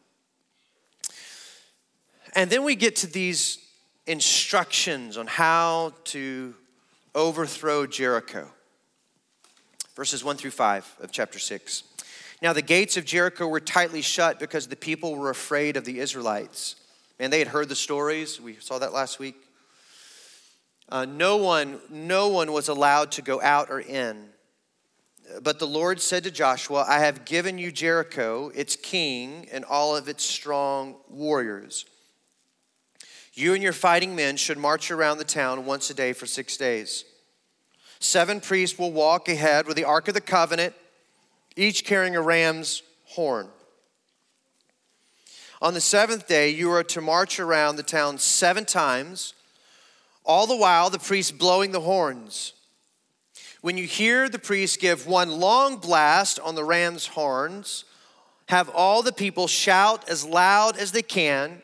And 2.36 2.52
then 2.52 2.64
we 2.64 2.76
get 2.76 2.98
to 2.98 3.08
these 3.08 3.58
instructions 4.06 5.18
on 5.18 5.26
how 5.26 5.94
to 6.06 6.54
overthrow 7.16 7.86
Jericho. 7.86 8.50
Verses 9.96 10.24
1 10.24 10.38
through 10.38 10.52
5 10.52 10.98
of 11.02 11.12
chapter 11.12 11.40
6. 11.40 11.84
Now 12.42 12.54
the 12.54 12.62
gates 12.62 12.98
of 12.98 13.06
Jericho 13.06 13.48
were 13.48 13.60
tightly 13.60 14.02
shut 14.02 14.40
because 14.40 14.68
the 14.68 14.76
people 14.76 15.16
were 15.16 15.30
afraid 15.30 15.78
of 15.78 15.86
the 15.86 16.00
Israelites. 16.00 16.76
and 17.20 17.32
they 17.32 17.40
had 17.40 17.48
heard 17.48 17.70
the 17.70 17.76
stories. 17.76 18.42
We 18.42 18.56
saw 18.56 18.80
that 18.80 18.92
last 18.92 19.20
week. 19.20 19.36
Uh, 20.90 21.06
no 21.06 21.38
one, 21.38 21.80
no 21.90 22.28
one 22.30 22.52
was 22.52 22.68
allowed 22.68 23.12
to 23.14 23.22
go 23.22 23.42
out 23.42 23.70
or 23.70 23.80
in. 23.80 24.30
But 25.42 25.60
the 25.60 25.68
Lord 25.68 26.02
said 26.02 26.24
to 26.26 26.32
Joshua, 26.32 26.86
I 26.88 27.00
have 27.00 27.24
given 27.24 27.58
you 27.58 27.72
Jericho, 27.72 28.52
its 28.54 28.76
king, 28.76 29.48
and 29.52 29.64
all 29.64 29.96
of 29.96 30.10
its 30.10 30.26
strong 30.26 30.98
warriors. 31.10 31.86
You 33.34 33.54
and 33.54 33.64
your 33.64 33.74
fighting 33.74 34.16
men 34.16 34.38
should 34.38 34.58
march 34.58 34.92
around 34.92 35.18
the 35.18 35.24
town 35.24 35.66
once 35.66 35.90
a 35.90 35.94
day 35.94 36.14
for 36.14 36.28
six 36.28 36.56
days. 36.56 37.04
Seven 38.00 38.40
priests 38.42 38.78
will 38.78 38.92
walk 38.92 39.28
ahead 39.28 39.66
with 39.66 39.76
the 39.76 39.86
Ark 39.86 40.08
of 40.08 40.14
the 40.14 40.22
Covenant, 40.22 40.76
each 41.56 41.84
carrying 41.84 42.16
a 42.16 42.22
ram's 42.22 42.84
horn. 43.06 43.48
On 45.62 45.74
the 45.74 45.82
seventh 45.82 46.28
day, 46.28 46.50
you 46.50 46.70
are 46.72 46.84
to 46.84 47.02
march 47.02 47.40
around 47.40 47.78
the 47.78 47.84
town 47.84 48.18
seven 48.18 48.66
times, 48.66 49.34
all 50.26 50.46
the 50.46 50.58
while 50.58 50.90
the 50.90 51.00
priests 51.00 51.32
blowing 51.32 51.72
the 51.72 51.80
horns. 51.80 52.54
When 53.62 53.78
you 53.78 53.86
hear 53.86 54.28
the 54.28 54.40
priest 54.40 54.82
give 54.82 55.08
one 55.08 55.40
long 55.40 55.78
blast 55.78 56.38
on 56.42 56.56
the 56.56 56.66
ram's 56.66 57.08
horns, 57.08 57.86
have 58.50 58.70
all 58.70 59.02
the 59.02 59.14
people 59.14 59.48
shout 59.48 60.08
as 60.10 60.26
loud 60.26 60.78
as 60.78 60.92
they 60.92 61.02
can. 61.02 61.62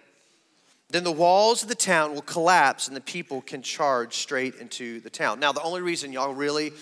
Then 0.90 1.04
the 1.04 1.12
walls 1.12 1.62
of 1.62 1.70
the 1.70 1.76
town 1.76 2.14
will 2.16 2.24
collapse 2.24 2.88
and 2.88 2.98
the 2.98 3.02
people 3.02 3.42
can 3.42 3.62
charge 3.62 4.16
straight 4.16 4.56
into 4.56 5.00
the 5.02 5.10
town. 5.10 5.40
Now, 5.40 5.52
the 5.52 5.62
only 5.62 5.82
reason 5.82 6.12
y'all 6.12 6.34
really 6.34 6.74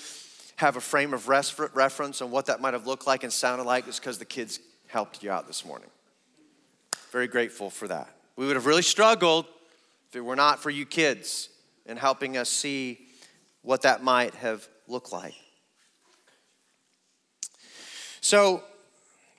have 0.55 0.77
a 0.77 0.81
frame 0.81 1.13
of 1.13 1.27
reference 1.27 2.21
on 2.21 2.31
what 2.31 2.45
that 2.45 2.61
might 2.61 2.73
have 2.73 2.87
looked 2.87 3.05
like 3.05 3.23
and 3.23 3.31
sounded 3.31 3.65
like 3.65 3.87
is 3.87 3.99
because 3.99 4.17
the 4.17 4.25
kids 4.25 4.59
helped 4.87 5.21
you 5.21 5.29
out 5.29 5.45
this 5.45 5.65
morning. 5.65 5.89
Very 7.11 7.27
grateful 7.27 7.69
for 7.69 7.87
that. 7.89 8.09
We 8.37 8.47
would 8.47 8.55
have 8.55 8.65
really 8.65 8.81
struggled 8.81 9.45
if 10.09 10.15
it 10.15 10.21
were 10.21 10.35
not 10.35 10.59
for 10.59 10.69
you 10.69 10.85
kids 10.85 11.49
and 11.85 11.99
helping 11.99 12.37
us 12.37 12.49
see 12.49 12.99
what 13.61 13.81
that 13.81 14.01
might 14.01 14.33
have 14.35 14.67
looked 14.87 15.11
like? 15.11 15.35
So 18.21 18.63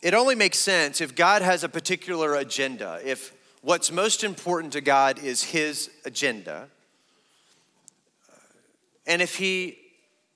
it 0.02 0.12
only 0.14 0.34
makes 0.34 0.58
sense 0.58 1.00
if 1.00 1.14
God 1.14 1.40
has 1.40 1.64
a 1.64 1.68
particular 1.68 2.34
agenda, 2.34 3.00
if 3.02 3.32
what's 3.68 3.92
most 3.92 4.24
important 4.24 4.72
to 4.72 4.80
God 4.80 5.18
is 5.18 5.42
His 5.42 5.90
agenda, 6.06 6.68
and 9.06 9.20
if 9.20 9.36
He 9.36 9.76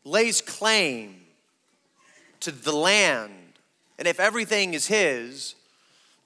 lays 0.04 0.42
claim 0.42 1.18
to 2.40 2.50
the 2.50 2.76
land, 2.76 3.32
and 3.98 4.06
if 4.06 4.20
everything 4.20 4.74
is 4.74 4.86
His, 4.86 5.54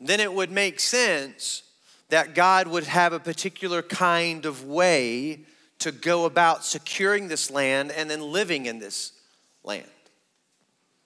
then 0.00 0.18
it 0.18 0.34
would 0.34 0.50
make 0.50 0.80
sense 0.80 1.62
that 2.08 2.34
God 2.34 2.66
would 2.66 2.82
have 2.84 3.12
a 3.12 3.20
particular 3.20 3.82
kind 3.82 4.44
of 4.44 4.64
way 4.64 5.42
to 5.78 5.92
go 5.92 6.24
about 6.24 6.64
securing 6.64 7.28
this 7.28 7.52
land 7.52 7.92
and 7.92 8.10
then 8.10 8.20
living 8.20 8.66
in 8.66 8.80
this 8.80 9.12
land. 9.62 9.86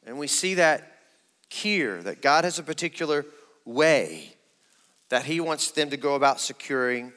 And 0.07 0.19
we 0.19 0.29
see 0.29 0.55
that 0.55 0.97
here, 1.51 2.03
that 2.05 2.23
God 2.23 2.45
has 2.45 2.59
a 2.59 2.63
particular 2.63 3.27
way 3.67 4.35
that 5.11 5.25
He 5.25 5.41
wants 5.41 5.71
them 5.71 5.91
to 5.91 5.97
go 5.97 6.15
about 6.15 6.41
securing 6.41 7.13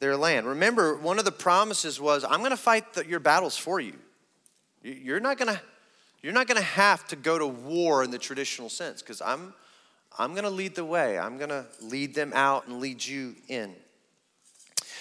their 0.00 0.16
land. 0.16 0.46
Remember, 0.46 0.96
one 0.96 1.18
of 1.18 1.24
the 1.24 1.32
promises 1.32 2.00
was, 2.00 2.24
I'm 2.24 2.38
going 2.38 2.50
to 2.50 2.56
fight 2.56 2.94
the, 2.94 3.06
your 3.06 3.20
battles 3.20 3.56
for 3.56 3.78
you. 3.78 3.94
You're 4.82 5.20
not 5.20 5.38
going 5.38 5.54
to. 5.54 5.60
You're 6.20 6.32
not 6.32 6.48
going 6.48 6.58
to 6.58 6.64
have 6.64 7.06
to 7.08 7.16
go 7.16 7.38
to 7.38 7.46
war 7.46 8.02
in 8.02 8.10
the 8.10 8.18
traditional 8.18 8.68
sense 8.68 9.02
because 9.02 9.22
I'm, 9.22 9.54
I'm 10.18 10.32
going 10.32 10.42
to 10.42 10.50
lead 10.50 10.74
the 10.74 10.84
way. 10.84 11.16
I'm 11.16 11.38
going 11.38 11.50
to 11.50 11.64
lead 11.80 12.12
them 12.12 12.32
out 12.34 12.66
and 12.66 12.80
lead 12.80 13.06
you 13.06 13.36
in. 13.46 13.72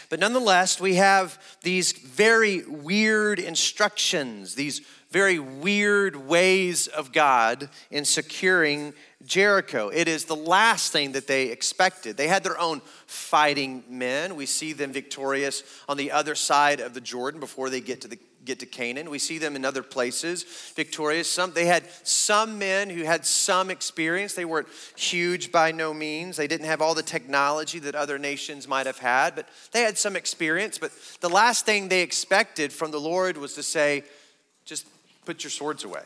But 0.10 0.20
nonetheless, 0.20 0.80
we 0.80 0.96
have 0.96 1.42
these 1.64 1.92
very 1.92 2.64
weird 2.66 3.40
instructions, 3.40 4.54
these 4.54 4.82
very 5.12 5.40
weird 5.40 6.16
ways 6.16 6.88
of 6.88 7.12
God 7.12 7.70
in 7.92 8.06
securing 8.06 8.94
Jericho. 9.26 9.90
It 9.90 10.08
is 10.08 10.26
the 10.26 10.36
last 10.36 10.92
thing 10.92 11.14
that 11.14 11.28
they 11.28 11.48
expected. 11.48 12.18
They 12.18 12.28
had 12.28 12.44
their 12.44 12.60
own 12.60 12.82
fighting 13.06 13.84
men. 13.90 14.36
We 14.36 14.46
see 14.46 14.74
them 14.74 14.92
victorious 14.92 15.64
on 15.88 15.98
the 15.98 16.12
other 16.12 16.36
side 16.36 16.80
of 16.80 16.94
the 16.94 17.02
Jordan 17.02 17.40
before 17.40 17.70
they 17.70 17.82
get 17.82 18.02
to 18.02 18.08
the 18.08 18.20
get 18.48 18.60
to 18.60 18.66
Canaan. 18.66 19.10
We 19.10 19.20
see 19.20 19.38
them 19.38 19.56
in 19.56 19.66
other 19.66 19.84
places, 19.84 20.44
victorious. 20.74 21.30
Some 21.30 21.52
they 21.52 21.66
had 21.66 21.84
some 22.04 22.58
men 22.58 22.90
who 22.90 23.04
had 23.04 23.26
some 23.26 23.70
experience. 23.70 24.34
They 24.34 24.46
weren't 24.46 24.70
huge 24.96 25.52
by 25.52 25.72
no 25.72 25.94
means. 25.94 26.38
They 26.38 26.48
didn't 26.48 26.66
have 26.66 26.82
all 26.82 26.96
the 26.96 27.04
technology 27.04 27.78
that 27.80 27.94
other 27.94 28.18
nations 28.18 28.68
might 28.68 28.86
have 28.86 28.98
had, 28.98 29.36
but 29.36 29.48
they 29.74 29.82
had 29.82 29.98
some 29.98 30.16
experience. 30.16 30.78
But 30.80 30.92
the 31.20 31.30
last 31.30 31.66
thing 31.66 31.90
they 31.90 32.02
expected 32.02 32.74
from 32.74 32.92
the 32.92 33.00
Lord 33.00 33.38
was 33.38 33.54
to 33.56 33.64
say, 33.64 34.04
just 34.66 34.88
put 35.28 35.44
your 35.44 35.52
swords 35.52 35.84
away. 35.84 36.04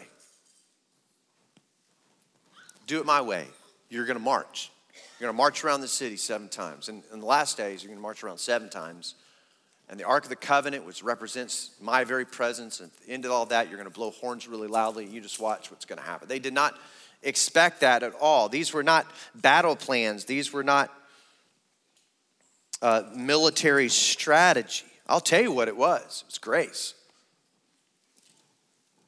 Do 2.88 3.00
it 3.00 3.06
my 3.06 3.22
way. 3.22 3.46
You're 3.88 4.06
going 4.06 4.18
to 4.18 4.24
march. 4.24 4.72
You're 5.20 5.28
going 5.28 5.36
to 5.36 5.38
march 5.38 5.64
around 5.64 5.82
the 5.82 5.88
city 5.88 6.18
seven 6.18 6.50
times. 6.50 6.90
And 6.90 7.04
in 7.14 7.20
the 7.20 7.28
last 7.28 7.56
days, 7.56 7.84
you're 7.84 7.90
going 7.90 8.00
to 8.00 8.02
march 8.02 8.24
around 8.24 8.40
seven 8.40 8.68
times 8.68 9.14
and 9.92 10.00
the 10.00 10.06
Ark 10.06 10.24
of 10.24 10.30
the 10.30 10.36
Covenant, 10.36 10.86
which 10.86 11.04
represents 11.04 11.72
my 11.80 12.04
very 12.04 12.26
presence. 12.26 12.80
And 12.80 12.90
at 12.90 13.06
the 13.06 13.14
end 13.14 13.26
of 13.26 13.32
all 13.32 13.46
that, 13.48 13.68
you're 13.68 13.78
going 13.78 13.90
to 13.90 13.94
blow 13.94 14.10
horns 14.10 14.48
really 14.48 14.68
loudly. 14.68 15.06
You 15.06 15.22
just 15.22 15.40
watch 15.40 15.70
what's 15.70 15.86
going 15.86 16.00
to 16.00 16.06
happen. 16.06 16.28
They 16.28 16.40
did 16.40 16.54
not 16.54 16.80
expect 17.22 17.82
that 17.82 18.02
at 18.02 18.14
all. 18.20 18.50
These 18.50 18.74
were 18.74 18.84
not 18.84 19.06
battle 19.36 19.76
plans, 19.76 20.26
these 20.26 20.52
were 20.52 20.64
not 20.64 20.92
uh, 22.82 23.04
military 23.16 23.90
strategy. 23.90 24.86
I'll 25.08 25.20
tell 25.20 25.42
you 25.42 25.52
what 25.52 25.68
it 25.68 25.78
was 25.78 26.24
it 26.26 26.32
was 26.32 26.38
grace. 26.40 26.96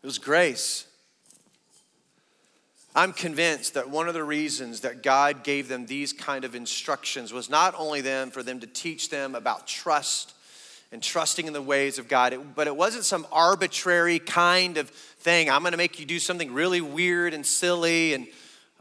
It 0.03 0.05
was 0.05 0.19
grace. 0.19 0.85
I'm 2.93 3.13
convinced 3.13 3.75
that 3.75 3.89
one 3.89 4.09
of 4.09 4.13
the 4.13 4.23
reasons 4.23 4.81
that 4.81 5.01
God 5.01 5.45
gave 5.45 5.69
them 5.69 5.85
these 5.85 6.11
kind 6.11 6.43
of 6.43 6.55
instructions 6.55 7.31
was 7.31 7.49
not 7.49 7.73
only 7.77 8.01
them 8.01 8.29
for 8.29 8.43
them 8.43 8.59
to 8.59 8.67
teach 8.67 9.09
them 9.09 9.33
about 9.33 9.65
trust 9.65 10.33
and 10.91 11.01
trusting 11.01 11.47
in 11.47 11.53
the 11.53 11.61
ways 11.61 11.99
of 11.99 12.09
God. 12.09 12.37
But 12.53 12.67
it 12.67 12.75
wasn't 12.75 13.05
some 13.05 13.25
arbitrary 13.31 14.19
kind 14.19 14.77
of 14.77 14.89
thing. 14.89 15.49
I'm 15.49 15.61
going 15.61 15.71
to 15.71 15.77
make 15.77 15.99
you 16.01 16.05
do 16.05 16.19
something 16.19 16.53
really 16.53 16.81
weird 16.81 17.33
and 17.33 17.45
silly. 17.45 18.13
And, 18.13 18.27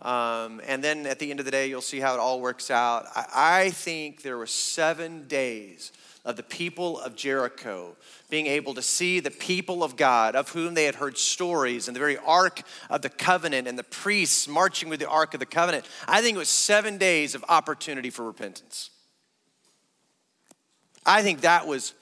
um, 0.01 0.61
and 0.67 0.83
then 0.83 1.07
at 1.07 1.21
the 1.21 1.31
end 1.31 1.39
of 1.39 1.47
the 1.47 1.53
day, 1.53 1.69
you'll 1.69 1.83
see 1.83 2.01
how 2.01 2.15
it 2.15 2.19
all 2.19 2.41
works 2.41 2.69
out. 2.69 3.07
I, 3.15 3.27
I 3.35 3.71
think 3.71 4.23
there 4.23 4.37
were 4.37 4.49
seven 4.49 5.29
days 5.29 5.93
of 6.25 6.37
the 6.37 6.43
people 6.43 7.01
of 7.01 7.17
Jericho 7.17 7.97
being 8.31 8.47
able 8.47 8.75
to 8.75 8.83
see 8.83 9.21
the 9.21 9.31
people 9.31 9.83
of 9.83 9.97
God, 9.97 10.37
of 10.37 10.51
whom 10.51 10.75
they 10.75 10.85
had 10.85 10.95
heard 10.95 11.19
stories, 11.19 11.89
and 11.89 11.97
the 11.97 12.01
very 12.01 12.17
Ark 12.19 12.63
of 12.89 13.03
the 13.03 13.09
Covenant, 13.09 13.67
and 13.67 13.79
the 13.79 13.83
priests 13.83 14.47
marching 14.47 14.89
with 14.89 15.01
the 15.01 15.09
Ark 15.09 15.35
of 15.35 15.41
the 15.41 15.47
Covenant. 15.47 15.85
I 16.07 16.23
think 16.23 16.37
it 16.37 16.39
was 16.39 16.49
seven 16.49 16.97
days 16.97 17.35
of 17.35 17.45
opportunity 17.49 18.11
for 18.11 18.25
repentance. 18.25 18.91
I 21.05 21.23
think 21.23 21.41
that 21.41 21.67
was 21.67 21.95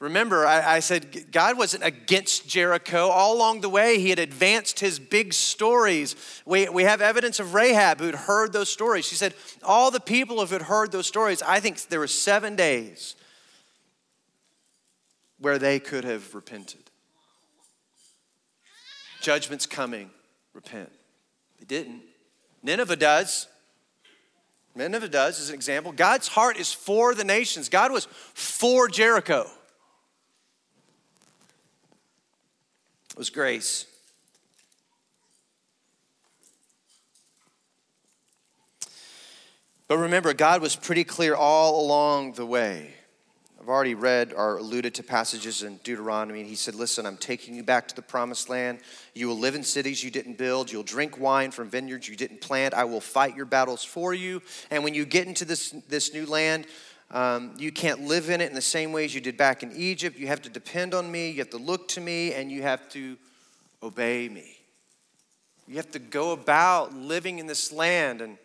Remember, 0.00 0.46
I, 0.46 0.76
I, 0.76 0.78
said 0.78 1.32
God 1.32 1.58
wasn't 1.58 1.82
against 1.82 2.46
Jericho. 2.46 3.08
All 3.08 3.34
along 3.34 3.62
the 3.62 3.68
way, 3.68 3.98
he 3.98 4.10
had 4.10 4.20
advanced 4.20 4.78
his 4.78 5.00
big 5.00 5.32
stories. 5.32 6.14
We, 6.46 6.68
we 6.68 6.84
have 6.84 7.00
evidence 7.00 7.40
of 7.40 7.52
Rahab 7.52 7.98
who'd 7.98 8.14
heard 8.14 8.52
those 8.52 8.68
stories. 8.68 9.06
She 9.06 9.16
said, 9.16 9.34
All 9.64 9.90
the 9.90 9.98
people 9.98 10.36
who 10.36 10.52
had 10.52 10.62
heard 10.62 10.92
those 10.92 11.08
stories, 11.08 11.42
I 11.42 11.58
think 11.58 11.80
there 11.88 11.98
were 11.98 12.06
seven 12.06 12.54
days 12.54 13.16
where 15.40 15.58
they 15.58 15.78
could 15.78 16.04
have 16.04 16.34
repented. 16.34 16.90
Judgment's 19.20 19.66
coming, 19.66 20.10
repent. 20.54 20.90
They 21.58 21.64
didn't. 21.64 22.02
Nineveh 22.62 22.96
does. 22.96 23.48
Nineveh 24.74 25.08
does, 25.08 25.40
as 25.40 25.48
an 25.48 25.54
example. 25.54 25.92
God's 25.92 26.28
heart 26.28 26.56
is 26.56 26.72
for 26.72 27.14
the 27.14 27.24
nations, 27.24 27.68
God 27.68 27.92
was 27.92 28.06
for 28.34 28.88
Jericho. 28.88 29.46
It 33.10 33.18
was 33.18 33.30
grace. 33.30 33.86
But 39.88 39.98
remember, 39.98 40.34
God 40.34 40.60
was 40.60 40.76
pretty 40.76 41.02
clear 41.02 41.34
all 41.34 41.84
along 41.84 42.32
the 42.32 42.44
way. 42.44 42.94
I've 43.60 43.68
already 43.68 43.94
read 43.94 44.32
or 44.34 44.58
alluded 44.58 44.94
to 44.94 45.02
passages 45.02 45.64
in 45.64 45.78
Deuteronomy. 45.78 46.44
He 46.44 46.54
said, 46.54 46.76
Listen, 46.76 47.04
I'm 47.04 47.16
taking 47.16 47.54
you 47.54 47.64
back 47.64 47.88
to 47.88 47.96
the 47.96 48.02
promised 48.02 48.48
land. 48.48 48.78
You 49.14 49.26
will 49.26 49.38
live 49.38 49.56
in 49.56 49.64
cities 49.64 50.02
you 50.04 50.12
didn't 50.12 50.38
build. 50.38 50.70
You'll 50.70 50.84
drink 50.84 51.18
wine 51.18 51.50
from 51.50 51.68
vineyards 51.68 52.08
you 52.08 52.14
didn't 52.14 52.40
plant. 52.40 52.72
I 52.72 52.84
will 52.84 53.00
fight 53.00 53.34
your 53.34 53.46
battles 53.46 53.82
for 53.82 54.14
you. 54.14 54.42
And 54.70 54.84
when 54.84 54.94
you 54.94 55.04
get 55.04 55.26
into 55.26 55.44
this, 55.44 55.70
this 55.88 56.14
new 56.14 56.24
land, 56.24 56.66
um, 57.10 57.54
you 57.58 57.72
can't 57.72 58.02
live 58.02 58.30
in 58.30 58.40
it 58.40 58.48
in 58.48 58.54
the 58.54 58.60
same 58.60 58.92
ways 58.92 59.12
you 59.12 59.20
did 59.20 59.36
back 59.36 59.64
in 59.64 59.72
Egypt. 59.74 60.16
You 60.16 60.28
have 60.28 60.42
to 60.42 60.50
depend 60.50 60.94
on 60.94 61.10
me, 61.10 61.30
you 61.30 61.38
have 61.38 61.50
to 61.50 61.58
look 61.58 61.88
to 61.88 62.00
me, 62.00 62.34
and 62.34 62.52
you 62.52 62.62
have 62.62 62.88
to 62.90 63.16
obey 63.82 64.28
me. 64.28 64.56
You 65.66 65.76
have 65.76 65.90
to 65.92 65.98
go 65.98 66.30
about 66.32 66.94
living 66.94 67.40
in 67.40 67.46
this 67.46 67.72
land 67.72 68.20
and 68.20 68.38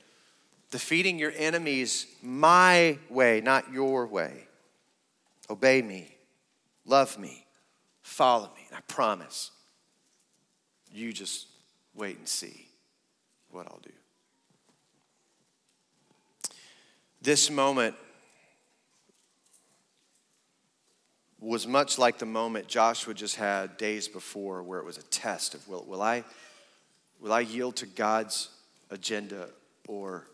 defeating 0.71 1.19
your 1.19 1.34
enemies 1.38 2.08
my 2.23 2.97
way, 3.10 3.41
not 3.41 3.71
your 3.71 4.08
way. 4.08 4.47
Obey 5.49 5.82
me, 5.82 6.15
love 6.86 7.17
me, 7.17 7.45
follow 8.01 8.49
me. 8.56 8.65
And 8.69 8.77
I 8.77 8.82
promise 8.88 9.51
you 10.91 11.12
just 11.12 11.47
wait 11.93 12.17
and 12.17 12.27
see 12.27 12.67
what 13.49 13.67
I'll 13.67 13.82
do. 13.84 13.91
This 17.21 17.49
moment 17.49 17.95
was 21.39 21.67
much 21.67 21.97
like 21.97 22.19
the 22.19 22.25
moment 22.25 22.67
Joshua 22.67 23.13
just 23.13 23.36
had 23.36 23.77
days 23.77 24.08
before, 24.08 24.63
where 24.63 24.79
it 24.79 24.86
was 24.86 24.97
a 24.97 25.03
test 25.03 25.53
of 25.53 25.67
will, 25.67 25.84
will, 25.86 26.01
I, 26.01 26.23
will 27.19 27.34
I 27.34 27.41
yield 27.41 27.75
to 27.77 27.86
God's 27.86 28.49
agenda 28.89 29.49
or 29.88 30.25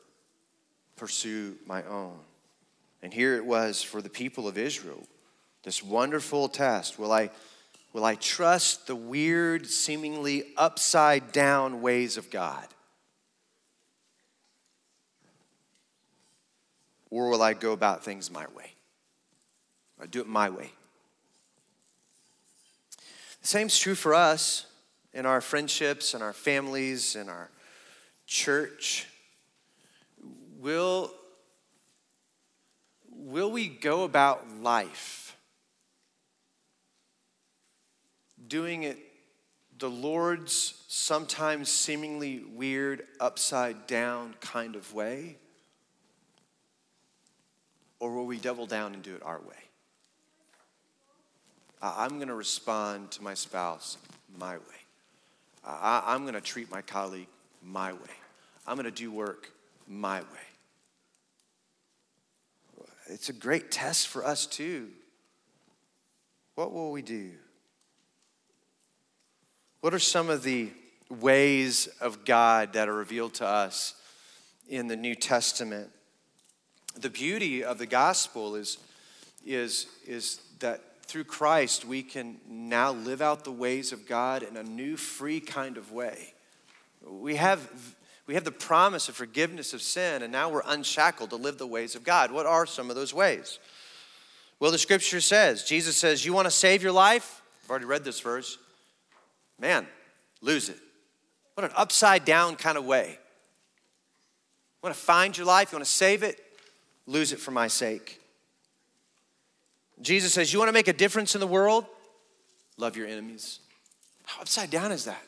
pursue 0.95 1.55
my 1.65 1.83
own? 1.83 2.19
And 3.01 3.13
here 3.13 3.35
it 3.35 3.45
was 3.45 3.81
for 3.81 4.01
the 4.01 4.09
people 4.09 4.47
of 4.47 4.57
Israel 4.57 5.07
this 5.63 5.83
wonderful 5.83 6.47
test. 6.47 6.97
Will 6.97 7.11
I 7.11 7.29
Will 7.91 8.05
I 8.05 8.15
trust 8.15 8.87
the 8.87 8.95
weird, 8.95 9.65
seemingly 9.65 10.43
upside 10.55 11.31
down 11.31 11.81
ways 11.81 12.17
of 12.17 12.29
God? 12.29 12.67
Or 17.09 17.29
will 17.29 17.41
I 17.41 17.53
go 17.53 17.71
about 17.71 18.03
things 18.03 18.29
my 18.29 18.45
way? 18.55 18.73
I 19.99 20.05
do 20.05 20.21
it 20.21 20.27
my 20.27 20.49
way. 20.49 20.71
The 23.41 23.47
same's 23.47 23.77
true 23.77 23.95
for 23.95 24.13
us 24.13 24.67
in 25.13 25.25
our 25.25 25.41
friendships 25.41 26.13
and 26.13 26.21
our 26.21 26.33
families 26.33 27.15
and 27.15 27.27
our 27.29 27.49
church. 28.27 29.07
Will, 30.59 31.11
will 33.25 33.51
we 33.51 33.67
go 33.67 34.03
about 34.03 34.45
life 34.61 35.35
doing 38.47 38.83
it 38.83 38.97
the 39.77 39.89
Lord's 39.89 40.83
sometimes 40.87 41.69
seemingly 41.69 42.43
weird, 42.53 43.03
upside 43.19 43.87
down 43.87 44.35
kind 44.41 44.75
of 44.75 44.93
way? 44.93 45.37
Or 47.99 48.13
will 48.13 48.25
we 48.25 48.37
double 48.37 48.65
down 48.65 48.93
and 48.93 49.03
do 49.03 49.15
it 49.15 49.23
our 49.23 49.39
way? 49.39 49.55
I'm 51.81 52.15
going 52.15 52.27
to 52.27 52.35
respond 52.35 53.11
to 53.11 53.23
my 53.23 53.33
spouse 53.33 53.97
my 54.37 54.57
way. 54.57 54.63
I'm 55.65 56.23
going 56.23 56.33
to 56.33 56.41
treat 56.41 56.69
my 56.69 56.81
colleague 56.81 57.27
my 57.63 57.93
way. 57.93 57.99
I'm 58.67 58.75
going 58.75 58.83
to 58.83 58.91
do 58.91 59.11
work 59.11 59.49
my 59.87 60.19
way. 60.19 60.48
It's 63.09 63.29
a 63.29 63.33
great 63.33 63.71
test 63.71 64.07
for 64.07 64.23
us, 64.23 64.45
too. 64.45 64.89
What 66.55 66.71
will 66.71 66.91
we 66.91 67.01
do? 67.01 67.31
What 69.81 69.93
are 69.93 69.99
some 69.99 70.29
of 70.29 70.43
the 70.43 70.69
ways 71.09 71.87
of 71.99 72.23
God 72.23 72.73
that 72.73 72.87
are 72.87 72.93
revealed 72.93 73.33
to 73.35 73.47
us 73.47 73.95
in 74.67 74.87
the 74.87 74.95
New 74.95 75.15
Testament? 75.15 75.89
The 76.99 77.09
beauty 77.09 77.63
of 77.63 77.77
the 77.77 77.85
gospel 77.85 78.55
is, 78.55 78.77
is, 79.45 79.87
is 80.05 80.41
that 80.59 80.81
through 81.03 81.23
Christ 81.23 81.85
we 81.85 82.03
can 82.03 82.37
now 82.47 82.91
live 82.91 83.21
out 83.21 83.43
the 83.43 83.51
ways 83.51 83.91
of 83.91 84.07
God 84.07 84.43
in 84.43 84.57
a 84.57 84.63
new, 84.63 84.97
free 84.97 85.39
kind 85.39 85.77
of 85.77 85.91
way. 85.91 86.33
We 87.07 87.37
have, 87.37 87.95
we 88.29 88.35
have 88.35 88.43
the 88.43 88.51
promise 88.51 89.09
of 89.09 89.15
forgiveness 89.15 89.73
of 89.73 89.81
sin, 89.81 90.21
and 90.21 90.31
now 90.31 90.49
we're 90.49 90.61
unshackled 90.67 91.31
to 91.31 91.35
live 91.35 91.57
the 91.57 91.65
ways 91.65 91.95
of 91.95 92.03
God. 92.03 92.31
What 92.31 92.45
are 92.45 92.67
some 92.67 92.91
of 92.91 92.95
those 92.95 93.11
ways? 93.11 93.57
Well, 94.59 94.69
the 94.69 94.77
scripture 94.77 95.19
says, 95.19 95.63
Jesus 95.63 95.97
says, 95.97 96.23
You 96.23 96.31
want 96.31 96.45
to 96.45 96.51
save 96.51 96.83
your 96.83 96.91
life? 96.91 97.41
I've 97.63 97.71
already 97.71 97.85
read 97.85 98.03
this 98.03 98.19
verse 98.19 98.59
man, 99.59 99.87
lose 100.41 100.69
it. 100.69 100.77
What 101.55 101.63
an 101.63 101.71
upside 101.75 102.23
down 102.23 102.55
kind 102.55 102.77
of 102.77 102.85
way. 102.85 103.07
You 103.09 103.17
want 104.83 104.95
to 104.95 105.01
find 105.01 105.35
your 105.35 105.47
life, 105.47 105.71
you 105.71 105.77
want 105.77 105.85
to 105.85 105.91
save 105.91 106.21
it, 106.21 106.39
lose 107.07 107.33
it 107.33 107.39
for 107.39 107.49
my 107.49 107.67
sake. 107.67 108.21
Jesus 110.03 110.33
says, 110.35 110.53
You 110.53 110.59
want 110.59 110.69
to 110.69 110.73
make 110.73 110.87
a 110.87 110.93
difference 110.93 111.33
in 111.33 111.41
the 111.41 111.47
world? 111.47 111.83
Love 112.77 112.95
your 112.95 113.07
enemies. 113.07 113.59
How 114.25 114.41
upside 114.41 114.69
down 114.69 114.91
is 114.91 115.05
that? 115.05 115.23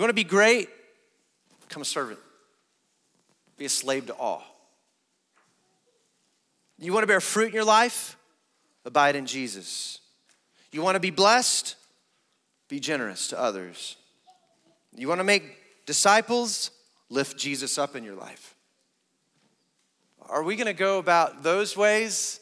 You 0.00 0.02
want 0.02 0.12
to 0.12 0.14
be 0.14 0.24
great? 0.24 0.70
Become 1.68 1.82
a 1.82 1.84
servant. 1.84 2.18
Be 3.58 3.66
a 3.66 3.68
slave 3.68 4.06
to 4.06 4.14
all. 4.14 4.42
You 6.78 6.94
want 6.94 7.02
to 7.02 7.06
bear 7.06 7.20
fruit 7.20 7.48
in 7.48 7.52
your 7.52 7.66
life? 7.66 8.16
Abide 8.86 9.14
in 9.14 9.26
Jesus. 9.26 9.98
You 10.72 10.80
want 10.80 10.94
to 10.94 11.00
be 11.00 11.10
blessed? 11.10 11.76
Be 12.66 12.80
generous 12.80 13.28
to 13.28 13.38
others. 13.38 13.96
You 14.96 15.06
want 15.06 15.18
to 15.18 15.24
make 15.24 15.84
disciples? 15.84 16.70
Lift 17.10 17.36
Jesus 17.36 17.76
up 17.76 17.94
in 17.94 18.02
your 18.02 18.16
life. 18.16 18.54
Are 20.30 20.42
we 20.42 20.56
going 20.56 20.66
to 20.66 20.72
go 20.72 20.98
about 20.98 21.42
those 21.42 21.76
ways 21.76 22.40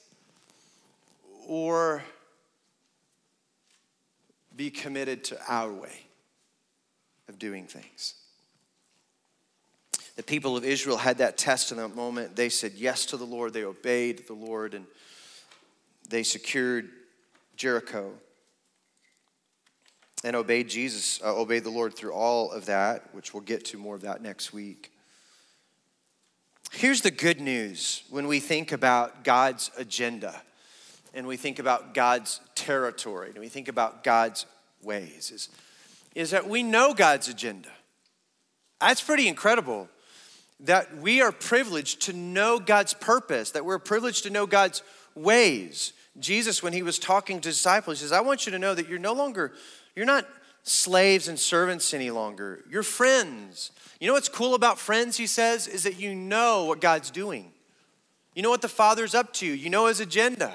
or 1.49 2.05
be 4.55 4.71
committed 4.71 5.25
to 5.25 5.38
our 5.49 5.73
way 5.73 6.08
of 7.29 7.38
doing 7.38 7.67
things? 7.67 8.14
The 10.17 10.23
people 10.23 10.57
of 10.57 10.64
Israel 10.64 10.97
had 10.97 11.19
that 11.19 11.38
test 11.38 11.71
in 11.71 11.79
that 11.79 11.95
moment. 11.95 12.35
They 12.35 12.49
said 12.49 12.73
yes 12.75 13.07
to 13.07 13.17
the 13.17 13.25
Lord, 13.25 13.53
they 13.53 13.64
obeyed 13.64 14.27
the 14.27 14.35
Lord, 14.35 14.75
and 14.75 14.85
they 16.09 16.23
secured 16.23 16.88
Jericho 17.57 18.12
and 20.25 20.35
obeyed 20.35 20.69
Jesus, 20.69 21.21
uh, 21.23 21.37
obeyed 21.37 21.64
the 21.64 21.71
Lord 21.71 21.95
through 21.95 22.12
all 22.12 22.51
of 22.51 22.67
that, 22.67 23.14
which 23.14 23.33
we'll 23.33 23.43
get 23.43 23.64
to 23.67 23.79
more 23.79 23.95
of 23.95 24.03
that 24.03 24.21
next 24.21 24.53
week. 24.53 24.91
Here's 26.73 27.01
the 27.01 27.11
good 27.11 27.41
news 27.41 28.03
when 28.11 28.27
we 28.27 28.41
think 28.41 28.73
about 28.73 29.25
God's 29.25 29.71
agenda 29.79 30.35
and 31.14 31.27
we 31.27 31.37
think 31.37 31.59
about 31.59 31.95
God's 31.95 32.41
territory 32.55 33.31
and 33.31 33.38
we 33.38 33.49
think 33.49 33.69
about 33.69 34.05
God's 34.05 34.47
ways 34.83 35.31
is, 35.31 35.49
is 36.14 36.31
that 36.31 36.49
we 36.49 36.62
know 36.62 36.94
God's 36.94 37.29
agenda. 37.29 37.68
That's 38.81 39.03
pretty 39.03 39.29
incredible 39.29 39.88
that 40.61 40.97
we 40.97 41.21
are 41.21 41.31
privileged 41.31 42.03
to 42.03 42.12
know 42.12 42.59
God's 42.59 42.92
purpose, 42.92 43.53
that 43.53 43.64
we're 43.64 43.79
privileged 43.79 44.25
to 44.25 44.31
know 44.31 44.47
God's 44.47 44.83
ways. 45.14 45.92
Jesus, 46.18 46.62
when 46.64 46.73
he 46.73 46.83
was 46.83 46.99
talking 46.99 47.40
to 47.40 47.49
disciples, 47.49 48.01
he 48.01 48.05
says, 48.05 48.12
I 48.12 48.23
want 48.23 48.44
you 48.44 48.53
to 48.53 48.59
know 48.59 48.75
that 48.75 48.88
you're 48.88 48.99
no 48.99 49.12
longer 49.12 49.53
you're 49.99 50.07
not 50.07 50.29
slaves 50.62 51.27
and 51.27 51.37
servants 51.37 51.92
any 51.92 52.12
longer. 52.12 52.62
You're 52.71 52.85
friends. 52.85 53.73
You 53.99 54.07
know 54.07 54.12
what's 54.12 54.29
cool 54.29 54.55
about 54.55 54.79
friends, 54.79 55.16
he 55.16 55.27
says, 55.27 55.66
is 55.66 55.83
that 55.83 55.99
you 55.99 56.14
know 56.14 56.66
what 56.66 56.81
God's 56.81 57.11
doing. 57.11 57.51
You 58.33 58.42
know 58.42 58.51
what 58.51 58.62
the 58.62 58.68
Father's 58.68 59.12
up 59.12 59.33
to. 59.35 59.47
You 59.47 59.71
know 59.71 59.87
his 59.87 59.99
agenda. 59.99 60.53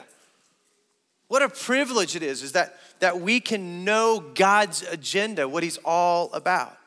What 1.33 1.41
a 1.41 1.49
privilege 1.49 2.15
it 2.15 2.21
is, 2.21 2.43
is 2.43 2.51
that, 2.51 2.75
that 2.99 3.19
we 3.19 3.39
can 3.39 3.83
know 3.83 4.23
God's 4.35 4.83
agenda, 4.83 5.49
what 5.49 5.63
he's 5.63 5.79
all 5.83 6.31
about. 6.31 6.77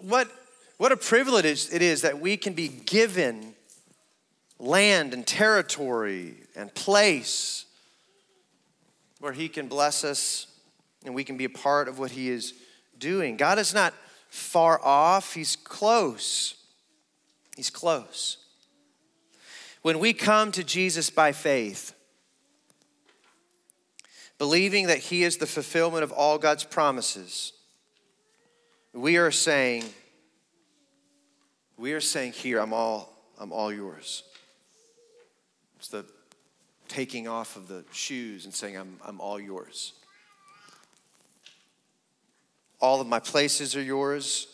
What, 0.00 0.28
what 0.76 0.90
a 0.90 0.96
privilege 0.96 1.68
it 1.72 1.82
is 1.82 2.02
that 2.02 2.18
we 2.18 2.36
can 2.36 2.54
be 2.54 2.66
given 2.66 3.54
land 4.58 5.14
and 5.14 5.24
territory 5.24 6.34
and 6.56 6.74
place 6.74 7.64
where 9.20 9.32
He 9.32 9.48
can 9.48 9.68
bless 9.68 10.02
us 10.02 10.48
and 11.04 11.14
we 11.14 11.22
can 11.22 11.36
be 11.36 11.44
a 11.44 11.48
part 11.48 11.86
of 11.86 12.00
what 12.00 12.10
He 12.10 12.28
is 12.28 12.54
doing. 12.98 13.36
God 13.36 13.60
is 13.60 13.72
not 13.72 13.94
far 14.30 14.84
off, 14.84 15.34
He's 15.34 15.54
close. 15.54 16.56
He's 17.56 17.70
close. 17.70 18.38
When 19.82 20.00
we 20.00 20.12
come 20.12 20.50
to 20.50 20.64
Jesus 20.64 21.08
by 21.08 21.30
faith, 21.30 21.92
believing 24.38 24.88
that 24.88 24.98
He 24.98 25.24
is 25.24 25.36
the 25.36 25.46
fulfillment 25.46 26.04
of 26.04 26.12
all 26.12 26.38
God's 26.38 26.64
promises, 26.64 27.52
we 28.92 29.16
are 29.16 29.30
saying, 29.30 29.84
we 31.76 31.92
are 31.92 32.00
saying 32.00 32.32
here, 32.32 32.58
I'm 32.58 32.72
all, 32.72 33.12
I'm 33.38 33.52
all 33.52 33.72
yours. 33.72 34.22
It's 35.78 35.88
the 35.88 36.04
taking 36.88 37.28
off 37.28 37.56
of 37.56 37.68
the 37.68 37.84
shoes 37.92 38.44
and 38.44 38.54
saying, 38.54 38.76
I'm, 38.76 38.98
I'm 39.04 39.20
all 39.20 39.40
yours. 39.40 39.92
All 42.80 43.00
of 43.00 43.06
my 43.06 43.20
places 43.20 43.74
are 43.74 43.82
yours, 43.82 44.48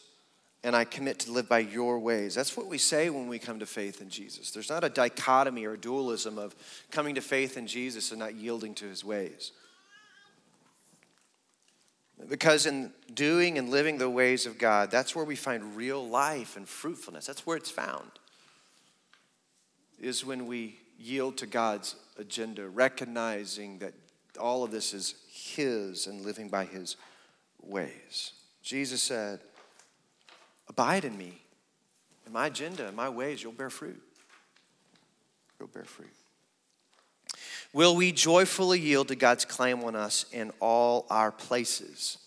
and 0.65 0.77
I 0.77 0.85
commit 0.85 1.21
to 1.21 1.33
live 1.33 1.49
by 1.49 1.59
your 1.59 1.99
ways. 1.99 2.35
That's 2.35 2.57
what 2.57 2.67
we 2.67 2.79
say 2.79 3.11
when 3.11 3.29
we 3.29 3.39
come 3.39 3.59
to 3.59 3.67
faith 3.67 4.01
in 4.01 4.09
Jesus. 4.09 4.53
There's 4.53 4.71
not 4.71 4.85
a 4.85 4.89
dichotomy 4.89 5.65
or 5.65 5.77
dualism 5.77 6.39
of 6.39 6.55
coming 6.91 7.17
to 7.17 7.21
faith 7.21 7.57
in 7.57 7.67
Jesus 7.67 8.11
and 8.11 8.21
not 8.21 8.35
yielding 8.35 8.75
to 8.77 8.87
his 8.87 9.05
ways. 9.05 9.53
Because 12.29 12.67
in 12.67 12.93
doing 13.13 13.59
and 13.59 13.71
living 13.71 13.99
the 13.99 14.09
ways 14.09 14.47
of 14.47 14.59
God, 14.59 14.91
that's 14.91 15.15
where 15.15 15.25
we 15.25 15.37
find 15.37 15.77
real 15.77 16.07
life 16.07 16.57
and 16.57 16.69
fruitfulness. 16.69 17.27
That's 17.27 17.47
where 17.47 17.57
it's 17.57 17.71
found. 17.71 18.11
Is 20.01 20.25
when 20.25 20.47
we 20.47 20.79
yield 20.99 21.37
to 21.39 21.47
God's 21.47 21.97
agenda, 22.19 22.69
recognizing 22.69 23.79
that 23.79 23.95
all 24.39 24.65
of 24.65 24.71
this 24.71 24.95
is 24.95 25.15
His 25.29 26.07
and 26.07 26.23
living 26.23 26.49
by 26.49 26.65
His 26.65 26.97
ways. 27.61 28.33
Jesus 28.63 29.03
said, 29.03 29.41
Abide 30.69 31.05
in 31.05 31.19
me, 31.19 31.43
in 32.27 32.33
my 32.33 32.47
agenda, 32.47 32.87
in 32.87 32.95
my 32.95 33.09
ways, 33.09 33.43
you'll 33.43 33.53
bear 33.53 33.71
fruit. 33.71 34.01
You'll 35.59 35.69
bear 35.69 35.85
fruit. 35.85 36.09
Will 37.75 37.97
we 37.97 38.13
joyfully 38.13 38.79
yield 38.79 39.09
to 39.09 39.17
God's 39.17 39.47
claim 39.47 39.83
on 39.85 39.97
us 39.97 40.27
in 40.31 40.53
all 40.61 41.07
our 41.09 41.33
places? 41.33 42.19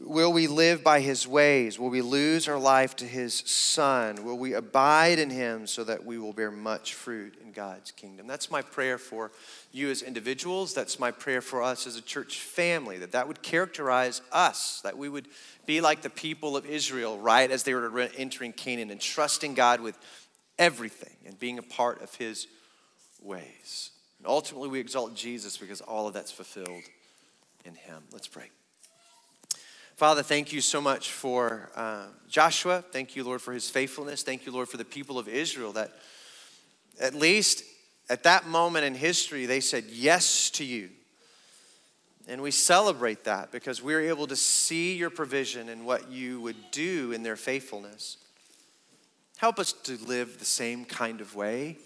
Will 0.00 0.32
we 0.32 0.46
live 0.46 0.84
by 0.84 1.00
his 1.00 1.26
ways? 1.26 1.76
Will 1.78 1.90
we 1.90 2.02
lose 2.02 2.46
our 2.46 2.58
life 2.58 2.94
to 2.96 3.04
his 3.04 3.34
son? 3.34 4.24
Will 4.24 4.38
we 4.38 4.54
abide 4.54 5.18
in 5.18 5.30
him 5.30 5.66
so 5.66 5.82
that 5.82 6.04
we 6.04 6.18
will 6.18 6.32
bear 6.32 6.52
much 6.52 6.94
fruit 6.94 7.36
in 7.42 7.50
God's 7.50 7.90
kingdom? 7.90 8.28
That's 8.28 8.48
my 8.48 8.62
prayer 8.62 8.96
for 8.96 9.32
you 9.72 9.90
as 9.90 10.02
individuals. 10.02 10.72
That's 10.72 11.00
my 11.00 11.10
prayer 11.10 11.40
for 11.40 11.64
us 11.64 11.86
as 11.86 11.96
a 11.96 12.02
church 12.02 12.40
family, 12.40 12.98
that 12.98 13.12
that 13.12 13.26
would 13.26 13.42
characterize 13.42 14.22
us, 14.30 14.80
that 14.82 14.96
we 14.96 15.08
would 15.08 15.26
be 15.66 15.80
like 15.80 16.02
the 16.02 16.10
people 16.10 16.56
of 16.56 16.64
Israel, 16.64 17.18
right, 17.18 17.50
as 17.50 17.64
they 17.64 17.74
were 17.74 17.98
entering 18.16 18.52
Canaan 18.52 18.90
and 18.90 19.00
trusting 19.00 19.54
God 19.54 19.80
with 19.80 19.98
everything 20.60 21.16
and 21.26 21.38
being 21.38 21.58
a 21.58 21.62
part 21.62 22.02
of 22.02 22.14
his 22.14 22.46
ways. 23.20 23.90
And 24.18 24.26
ultimately, 24.26 24.68
we 24.68 24.80
exalt 24.80 25.14
Jesus 25.14 25.56
because 25.56 25.80
all 25.80 26.06
of 26.06 26.14
that's 26.14 26.32
fulfilled 26.32 26.84
in 27.64 27.74
him. 27.74 28.02
Let's 28.12 28.28
pray. 28.28 28.50
Father, 29.96 30.22
thank 30.22 30.52
you 30.52 30.60
so 30.60 30.80
much 30.80 31.10
for 31.10 31.70
uh, 31.74 32.06
Joshua. 32.28 32.84
Thank 32.92 33.16
you, 33.16 33.24
Lord, 33.24 33.42
for 33.42 33.52
his 33.52 33.68
faithfulness. 33.68 34.22
Thank 34.22 34.46
you, 34.46 34.52
Lord, 34.52 34.68
for 34.68 34.76
the 34.76 34.84
people 34.84 35.18
of 35.18 35.26
Israel 35.28 35.72
that 35.72 35.90
at 37.00 37.14
least 37.14 37.64
at 38.08 38.22
that 38.22 38.46
moment 38.46 38.84
in 38.84 38.94
history, 38.94 39.46
they 39.46 39.60
said 39.60 39.84
yes 39.90 40.50
to 40.50 40.64
you. 40.64 40.90
And 42.28 42.42
we 42.42 42.50
celebrate 42.50 43.24
that 43.24 43.50
because 43.50 43.82
we're 43.82 44.02
able 44.02 44.26
to 44.26 44.36
see 44.36 44.96
your 44.96 45.10
provision 45.10 45.68
and 45.68 45.84
what 45.84 46.10
you 46.10 46.40
would 46.42 46.70
do 46.70 47.12
in 47.12 47.22
their 47.22 47.36
faithfulness. 47.36 48.18
Help 49.38 49.58
us 49.58 49.72
to 49.72 49.96
live 50.04 50.38
the 50.38 50.44
same 50.44 50.84
kind 50.84 51.20
of 51.20 51.34
way. 51.34 51.76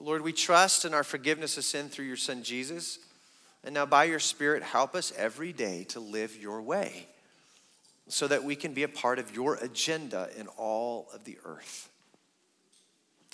Lord, 0.00 0.22
we 0.22 0.32
trust 0.32 0.84
in 0.84 0.94
our 0.94 1.04
forgiveness 1.04 1.56
of 1.58 1.64
sin 1.64 1.88
through 1.88 2.06
your 2.06 2.16
Son 2.16 2.42
Jesus. 2.42 2.98
And 3.64 3.74
now, 3.74 3.86
by 3.86 4.04
your 4.04 4.18
Spirit, 4.18 4.62
help 4.62 4.94
us 4.94 5.12
every 5.16 5.52
day 5.52 5.84
to 5.90 6.00
live 6.00 6.36
your 6.36 6.60
way 6.60 7.06
so 8.08 8.26
that 8.28 8.44
we 8.44 8.56
can 8.56 8.74
be 8.74 8.82
a 8.82 8.88
part 8.88 9.18
of 9.18 9.34
your 9.34 9.54
agenda 9.56 10.28
in 10.36 10.48
all 10.48 11.08
of 11.14 11.24
the 11.24 11.38
earth. 11.44 11.88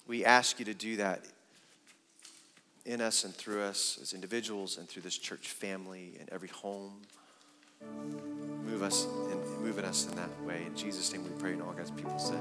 We 0.06 0.24
ask 0.24 0.58
you 0.58 0.64
to 0.66 0.74
do 0.74 0.96
that 0.96 1.24
in 2.84 3.00
us 3.00 3.24
and 3.24 3.34
through 3.34 3.62
us 3.62 3.98
as 4.00 4.12
individuals 4.12 4.78
and 4.78 4.88
through 4.88 5.02
this 5.02 5.18
church 5.18 5.48
family 5.48 6.16
and 6.20 6.28
every 6.30 6.48
home. 6.48 7.02
Move 8.64 8.82
us 8.82 9.06
and 9.30 9.62
move 9.62 9.78
in 9.78 9.84
us 9.84 10.06
in 10.06 10.16
that 10.16 10.30
way. 10.42 10.62
In 10.66 10.76
Jesus' 10.76 11.12
name 11.12 11.24
we 11.24 11.30
pray, 11.38 11.52
and 11.52 11.62
all 11.62 11.72
God's 11.72 11.90
people 11.90 12.18
said. 12.18 12.40